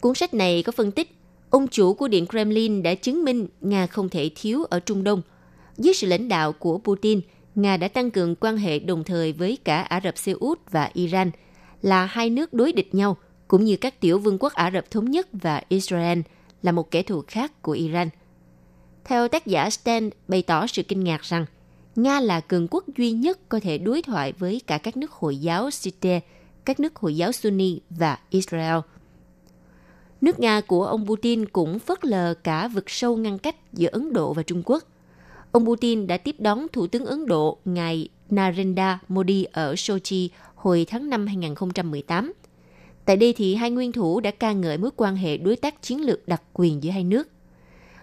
[0.00, 1.16] Cuốn sách này có phân tích,
[1.50, 5.22] ông chủ của Điện Kremlin đã chứng minh Nga không thể thiếu ở Trung Đông.
[5.76, 7.20] Dưới sự lãnh đạo của Putin,
[7.54, 10.90] Nga đã tăng cường quan hệ đồng thời với cả Ả Rập Xê Út và
[10.94, 11.30] Iran,
[11.82, 13.16] là hai nước đối địch nhau,
[13.48, 16.20] cũng như các tiểu vương quốc Ả Rập Thống Nhất và Israel
[16.62, 18.08] là một kẻ thù khác của Iran.
[19.04, 21.46] Theo tác giả Stan bày tỏ sự kinh ngạc rằng
[21.96, 25.36] Nga là cường quốc duy nhất có thể đối thoại với cả các nước Hồi
[25.36, 26.20] giáo Shiite,
[26.64, 28.76] các nước Hồi giáo Sunni và Israel.
[30.20, 34.12] Nước Nga của ông Putin cũng phớt lờ cả vực sâu ngăn cách giữa Ấn
[34.12, 34.84] Độ và Trung Quốc.
[35.52, 40.86] Ông Putin đã tiếp đón Thủ tướng Ấn Độ ngài Narendra Modi ở Sochi hồi
[40.88, 42.32] tháng 5 2018.
[43.04, 46.00] Tại đây thì hai nguyên thủ đã ca ngợi mối quan hệ đối tác chiến
[46.00, 47.28] lược đặc quyền giữa hai nước.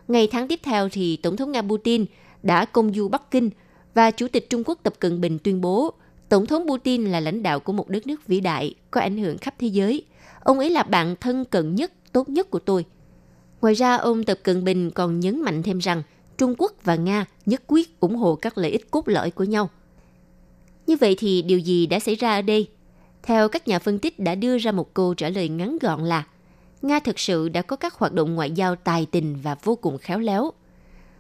[0.08, 2.06] Ngày tháng tiếp theo thì Tổng thống Nga Putin
[2.44, 3.50] đã công du Bắc Kinh
[3.94, 5.94] và Chủ tịch Trung Quốc Tập Cận Bình tuyên bố
[6.30, 9.38] Tổng thống Putin là lãnh đạo của một đất nước vĩ đại, có ảnh hưởng
[9.38, 10.04] khắp thế giới.
[10.40, 12.86] Ông ấy là bạn thân cận nhất, tốt nhất của tôi.
[13.62, 16.04] Ngoài ra, ông Tập Cận Bình còn nhấn mạnh thêm rằng
[16.38, 19.70] Trung Quốc và Nga nhất quyết ủng hộ các lợi ích cốt lõi của nhau.
[20.88, 22.70] Như vậy thì điều gì đã xảy ra ở đây?
[23.24, 26.26] Theo các nhà phân tích đã đưa ra một câu trả lời ngắn gọn là
[26.82, 29.98] Nga thực sự đã có các hoạt động ngoại giao tài tình và vô cùng
[29.98, 30.52] khéo léo.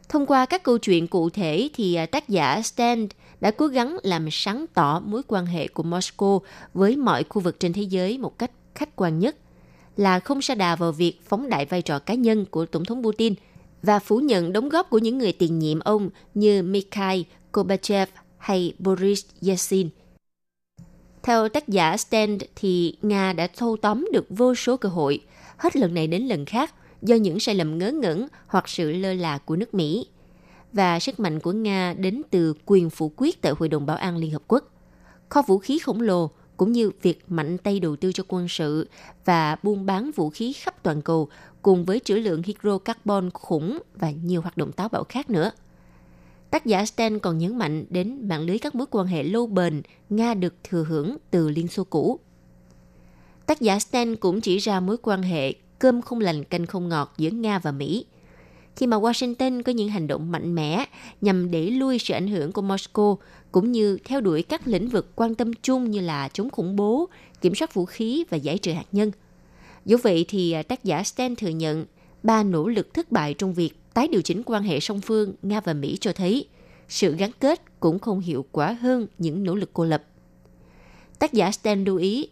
[0.09, 3.07] Thông qua các câu chuyện cụ thể thì à, tác giả Stan
[3.41, 6.39] đã cố gắng làm sáng tỏ mối quan hệ của Moscow
[6.73, 9.35] với mọi khu vực trên thế giới một cách khách quan nhất,
[9.97, 13.03] là không sa đà vào việc phóng đại vai trò cá nhân của Tổng thống
[13.03, 13.33] Putin
[13.83, 17.21] và phủ nhận đóng góp của những người tiền nhiệm ông như Mikhail
[17.53, 19.89] Gorbachev hay Boris Yeltsin.
[21.23, 25.19] Theo tác giả Stan thì Nga đã thâu tóm được vô số cơ hội,
[25.57, 29.13] hết lần này đến lần khác do những sai lầm ngớ ngẩn hoặc sự lơ
[29.13, 30.07] là của nước Mỹ.
[30.73, 34.17] Và sức mạnh của Nga đến từ quyền phủ quyết tại Hội đồng Bảo an
[34.17, 34.63] Liên Hợp Quốc.
[35.29, 38.89] Kho vũ khí khổng lồ cũng như việc mạnh tay đầu tư cho quân sự
[39.25, 41.29] và buôn bán vũ khí khắp toàn cầu
[41.61, 45.51] cùng với trữ lượng hydrocarbon khủng và nhiều hoạt động táo bạo khác nữa.
[46.49, 49.81] Tác giả Stan còn nhấn mạnh đến mạng lưới các mối quan hệ lâu bền
[50.09, 52.19] Nga được thừa hưởng từ Liên Xô cũ.
[53.45, 57.13] Tác giả Stan cũng chỉ ra mối quan hệ cơm không lành canh không ngọt
[57.17, 58.05] giữa Nga và Mỹ.
[58.75, 60.85] Khi mà Washington có những hành động mạnh mẽ
[61.21, 63.17] nhằm đẩy lui sự ảnh hưởng của Moscow
[63.51, 67.09] cũng như theo đuổi các lĩnh vực quan tâm chung như là chống khủng bố,
[67.41, 69.11] kiểm soát vũ khí và giải trừ hạt nhân.
[69.85, 71.85] Dù vậy thì à, tác giả Stan thừa nhận
[72.23, 75.61] ba nỗ lực thất bại trong việc tái điều chỉnh quan hệ song phương Nga
[75.61, 76.45] và Mỹ cho thấy
[76.87, 80.03] sự gắn kết cũng không hiệu quả hơn những nỗ lực cô lập.
[81.19, 82.29] Tác giả Stan lưu ý,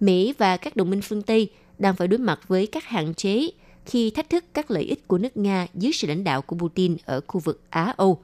[0.00, 3.50] Mỹ và các đồng minh phương Tây đang phải đối mặt với các hạn chế
[3.86, 6.96] khi thách thức các lợi ích của nước Nga dưới sự lãnh đạo của Putin
[7.04, 8.18] ở khu vực Á-Âu.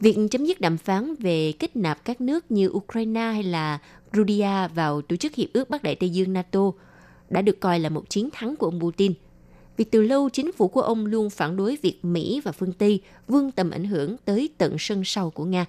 [0.00, 3.78] Việc chấm dứt đàm phán về kết nạp các nước như Ukraine hay là
[4.12, 6.72] Georgia vào tổ chức Hiệp ước Bắc Đại Tây Dương NATO
[7.30, 9.12] đã được coi là một chiến thắng của ông Putin.
[9.76, 13.00] Vì từ lâu chính phủ của ông luôn phản đối việc Mỹ và phương Tây
[13.28, 15.66] vươn tầm ảnh hưởng tới tận sân sau của Nga.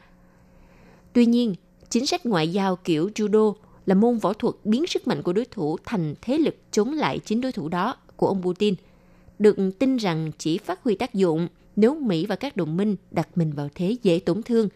[1.13, 1.55] Tuy nhiên,
[1.89, 3.53] chính sách ngoại giao kiểu judo
[3.85, 7.19] là môn võ thuật biến sức mạnh của đối thủ thành thế lực chống lại
[7.19, 8.75] chính đối thủ đó của ông Putin,
[9.39, 13.29] được tin rằng chỉ phát huy tác dụng nếu Mỹ và các đồng minh đặt
[13.35, 14.69] mình vào thế dễ tổn thương.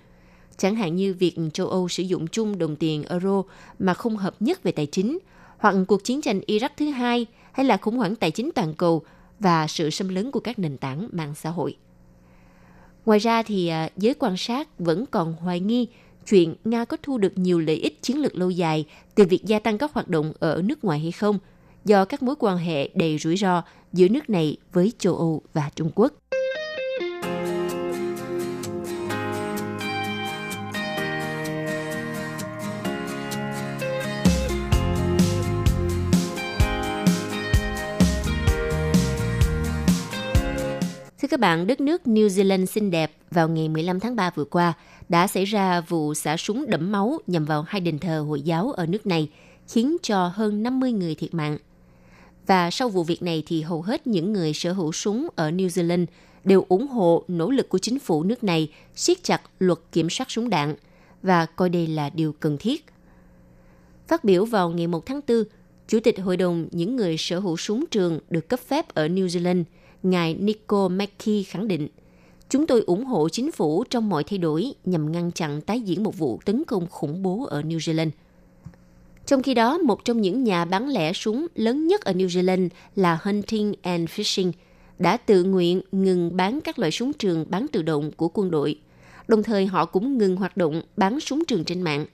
[0.57, 3.43] Chẳng hạn như việc châu Âu sử dụng chung đồng tiền euro
[3.79, 5.19] mà không hợp nhất về tài chính,
[5.57, 9.01] hoặc cuộc chiến tranh Iraq thứ hai, hay là khủng hoảng tài chính toàn cầu
[9.39, 11.77] và sự xâm lấn của các nền tảng mạng xã hội.
[13.05, 15.87] Ngoài ra thì à, giới quan sát vẫn còn hoài nghi
[16.29, 19.59] chuyện Nga có thu được nhiều lợi ích chiến lược lâu dài từ việc gia
[19.59, 21.39] tăng các hoạt động ở nước ngoài hay không,
[21.85, 23.63] do các mối quan hệ đầy rủi ro
[23.93, 26.13] giữa nước này với châu Âu và Trung Quốc.
[41.37, 44.73] Các bạn, đất nước New Zealand xinh đẹp vào ngày 15 tháng 3 vừa qua
[45.09, 48.71] đã xảy ra vụ xả súng đẫm máu nhằm vào hai đền thờ Hồi giáo
[48.71, 49.29] ở nước này,
[49.67, 51.57] khiến cho hơn 50 người thiệt mạng.
[52.47, 55.67] Và sau vụ việc này thì hầu hết những người sở hữu súng ở New
[55.67, 56.05] Zealand
[56.43, 60.31] đều ủng hộ nỗ lực của chính phủ nước này siết chặt luật kiểm soát
[60.31, 60.75] súng đạn
[61.23, 62.85] và coi đây là điều cần thiết.
[64.07, 65.43] Phát biểu vào ngày 1 tháng 4,
[65.87, 69.27] Chủ tịch Hội đồng những người sở hữu súng trường được cấp phép ở New
[69.27, 69.63] Zealand–
[70.09, 71.87] ngài Nico Mackey khẳng định,
[72.49, 76.03] Chúng tôi ủng hộ chính phủ trong mọi thay đổi nhằm ngăn chặn tái diễn
[76.03, 78.09] một vụ tấn công khủng bố ở New Zealand.
[79.25, 82.69] Trong khi đó, một trong những nhà bán lẻ súng lớn nhất ở New Zealand
[82.95, 84.51] là Hunting and Fishing
[84.99, 88.79] đã tự nguyện ngừng bán các loại súng trường bán tự động của quân đội.
[89.27, 92.05] Đồng thời họ cũng ngừng hoạt động bán súng trường trên mạng.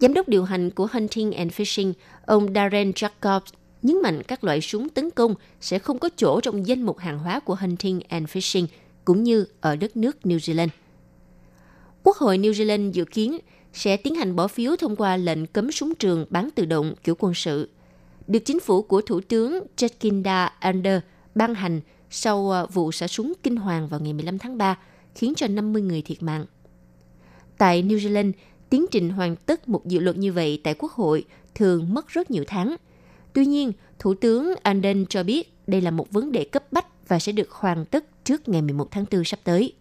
[0.00, 1.92] Giám đốc điều hành của Hunting and Fishing,
[2.26, 3.40] ông Darren Jacobs
[3.82, 7.18] nhấn mạnh các loại súng tấn công sẽ không có chỗ trong danh mục hàng
[7.18, 8.66] hóa của Hunting and Fishing
[9.04, 10.68] cũng như ở đất nước New Zealand.
[12.02, 13.38] Quốc hội New Zealand dự kiến
[13.72, 17.14] sẽ tiến hành bỏ phiếu thông qua lệnh cấm súng trường bán tự động kiểu
[17.18, 17.68] quân sự,
[18.26, 21.00] được chính phủ của Thủ tướng Jacinda Ardern
[21.34, 24.78] ban hành sau à, vụ xả súng kinh hoàng vào ngày 15 tháng 3,
[25.14, 26.46] khiến cho 50 người thiệt mạng.
[27.58, 28.32] Tại New Zealand,
[28.70, 31.24] tiến trình hoàn tất một dự luật như vậy tại Quốc hội
[31.54, 32.76] thường mất rất nhiều tháng.
[33.32, 37.18] Tuy nhiên, Thủ tướng Anden cho biết đây là một vấn đề cấp bách và
[37.18, 39.72] sẽ được hoàn tất trước ngày 11 tháng 4 sắp tới.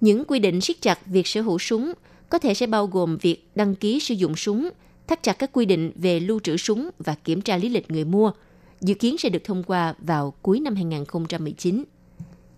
[0.00, 1.92] Những quy định siết chặt việc sở hữu súng
[2.28, 4.68] có thể sẽ bao gồm việc đăng ký sử dụng súng,
[5.06, 8.04] thắt chặt các quy định về lưu trữ súng và kiểm tra lý lịch người
[8.04, 8.32] mua,
[8.80, 11.84] dự kiến sẽ được thông qua vào cuối năm 2019.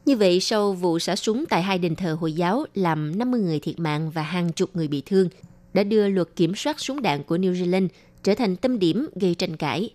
[0.07, 3.61] Như vậy, sau vụ xả súng tại hai đền thờ Hồi giáo làm 50 người
[3.61, 5.29] thiệt mạng và hàng chục người bị thương,
[5.75, 7.89] đã đưa luật kiểm soát súng đạn của New Zealand
[8.23, 9.91] trở thành tâm điểm gây tranh cãi.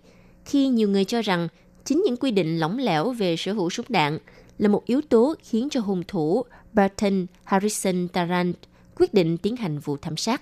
[0.46, 1.48] Khi nhiều người cho rằng
[1.86, 4.20] chính những quy định lỏng lẻo về sở hữu súng đạn
[4.58, 8.56] là một yếu tố khiến cho hung thủ Barton Harrison Tarrant
[8.96, 10.42] quyết định tiến hành vụ thảm sát.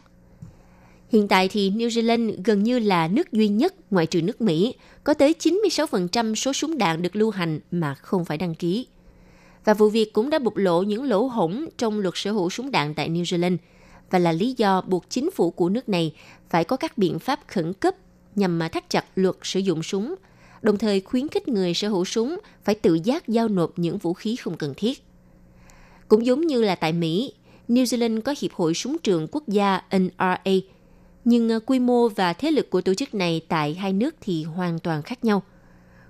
[1.11, 4.75] Hiện tại thì New Zealand gần như là nước duy nhất ngoại trừ nước Mỹ
[5.03, 8.88] có tới 96% số súng đạn được lưu hành mà không phải đăng ký.
[9.65, 12.71] Và vụ việc cũng đã bộc lộ những lỗ hổng trong luật sở hữu súng
[12.71, 13.57] đạn tại New Zealand
[14.09, 16.13] và là lý do buộc chính phủ của nước này
[16.53, 17.95] phải có các biện pháp khẩn cấp
[18.35, 20.15] nhằm mà thắt chặt luật sử dụng súng,
[20.61, 24.13] đồng thời khuyến khích người sở hữu súng phải tự giác giao nộp những vũ
[24.13, 25.03] khí không cần thiết.
[26.07, 27.33] Cũng giống như là tại Mỹ,
[27.67, 30.37] New Zealand có Hiệp hội Súng trường Quốc gia NRA,
[31.25, 34.43] nhưng ờ, quy mô và thế lực của tổ chức này tại hai nước thì
[34.43, 35.43] hoàn toàn khác nhau.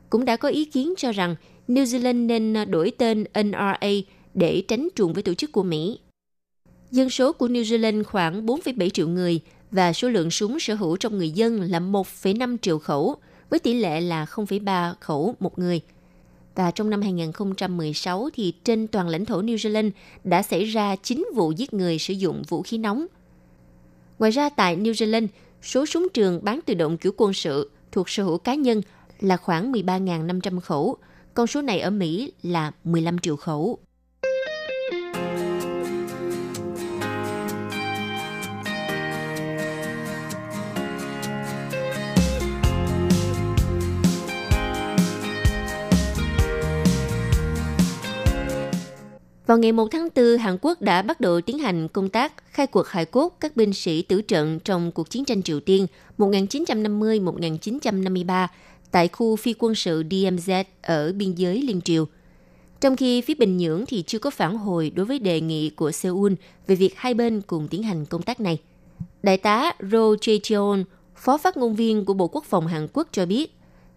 [0.10, 1.36] Cũng đã có ý kiến cho rằng
[1.68, 3.90] New Zealand nên ờ, đổi tên NRA
[4.34, 6.00] để tránh trùng với tổ chức của Mỹ.
[6.92, 9.42] Dân số của New Zealand khoảng 4,7 triệu người
[9.74, 13.16] và số lượng súng sở hữu trong người dân là 1,5 triệu khẩu,
[13.50, 15.82] với tỷ lệ là 0,3 khẩu một người–
[16.56, 19.92] và trong năm 2016 thì trên toàn lãnh thổ New Zealand
[20.24, 23.06] đã xảy ra 9 vụ giết người sử dụng vũ khí nóng.
[24.20, 25.28] Ngoài ra tại New Zealand,
[25.62, 28.82] số súng trường bán tự động kiểu quân sự thuộc sở hữu cá nhân
[29.20, 30.98] là khoảng 13.500 khẩu,
[31.34, 33.80] con số này ở Mỹ là 15 triệu khẩu.
[49.46, 52.68] Vào ngày 1 tháng 4, Hàn Quốc đã bắt đầu tiến hành công tác khai
[52.68, 55.88] cuộc hài cốt các binh sĩ tử trận trong cuộc chiến tranh Triều Tiên
[56.18, 58.48] 1950-1953
[58.92, 62.06] tại khu phi quân sự DMZ ở biên giới Liên Triều.
[62.82, 65.92] Trong khi phía Bình Nhưỡng thì chưa có phản hồi đối với đề nghị của
[65.92, 66.34] Seoul
[66.68, 68.58] về việc hai bên cùng tiến hành công tác này.
[69.24, 70.84] Đại tá Ro Jae-cheon,
[71.16, 73.56] phó phát ngôn viên của Bộ Quốc phòng Hàn Quốc cho biết,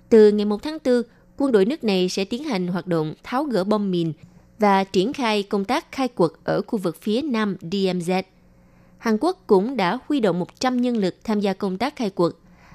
[0.08, 1.02] từ ngày 1 tháng 4,
[1.36, 4.12] quân đội nước này sẽ tiến hành hoạt động tháo gỡ bom mìn
[4.58, 8.22] và triển khai công tác khai quật ở khu vực phía nam DMZ.
[8.98, 12.32] Hàn Quốc cũng đã huy động 100 nhân lực tham gia công tác khai quật,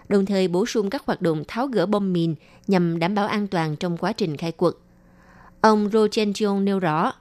[0.09, 2.35] đồng thời bổ sung các hoạt động tháo gỡ bom mìn
[2.67, 4.73] nhằm đảm bảo an toàn trong quá trình khai quật.
[5.61, 7.13] Ông Ro Chen Jong nêu rõ,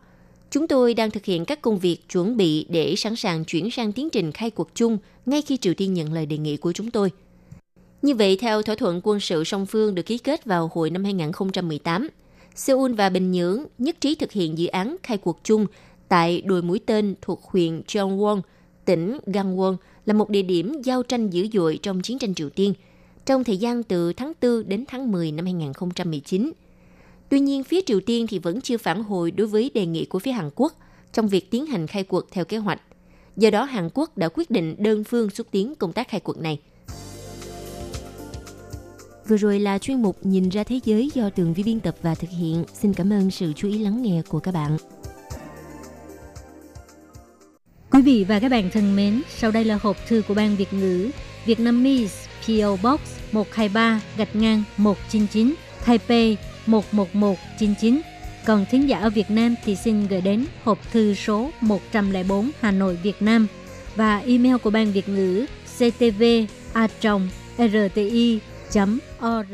[0.50, 3.92] Chúng tôi đang thực hiện các công việc chuẩn bị để sẵn sàng chuyển sang
[3.92, 6.90] tiến trình khai quật chung ngay khi Triều Tiên nhận lời đề nghị của chúng
[6.90, 7.10] tôi.
[8.02, 11.04] Như vậy, theo thỏa thuận quân sự song phương được ký kết vào hồi năm
[11.04, 12.08] 2018,
[12.54, 15.66] Seoul và Bình Nhưỡng nhất trí thực hiện dự án khai cuộc chung
[16.08, 18.40] tại đồi mũi tên thuộc huyện Cheongwon,
[18.84, 19.76] tỉnh Gangwon
[20.06, 22.74] là một địa điểm giao tranh dữ dội trong chiến tranh Triều Tiên
[23.26, 26.52] trong thời gian từ tháng 4 đến tháng 10 năm 2019.
[27.28, 30.18] Tuy nhiên, phía Triều Tiên thì vẫn chưa phản hồi đối với đề nghị của
[30.18, 30.72] phía Hàn Quốc
[31.12, 32.80] trong việc tiến hành khai cuộc theo kế hoạch.
[33.36, 36.38] Do đó, Hàn Quốc đã quyết định đơn phương xúc tiến công tác khai cuộc
[36.38, 36.60] này.
[39.30, 42.14] Vừa rồi là chuyên mục Nhìn ra thế giới do Tường Vi biên tập và
[42.14, 42.64] thực hiện.
[42.74, 44.76] Xin cảm ơn sự chú ý lắng nghe của các bạn.
[47.90, 50.72] Quý vị và các bạn thân mến, sau đây là hộp thư của Ban Việt
[50.72, 51.10] ngữ
[51.46, 53.00] Vietnamese PO Box
[53.32, 55.54] 123 gạch ngang 199
[55.86, 58.00] Taipei 11199.
[58.46, 62.70] Còn thính giả ở Việt Nam thì xin gửi đến hộp thư số 104 Hà
[62.70, 63.46] Nội Việt Nam
[63.96, 66.22] và email của Ban Việt ngữ ctv
[66.72, 66.88] a
[67.58, 68.40] rti
[69.20, 69.50] org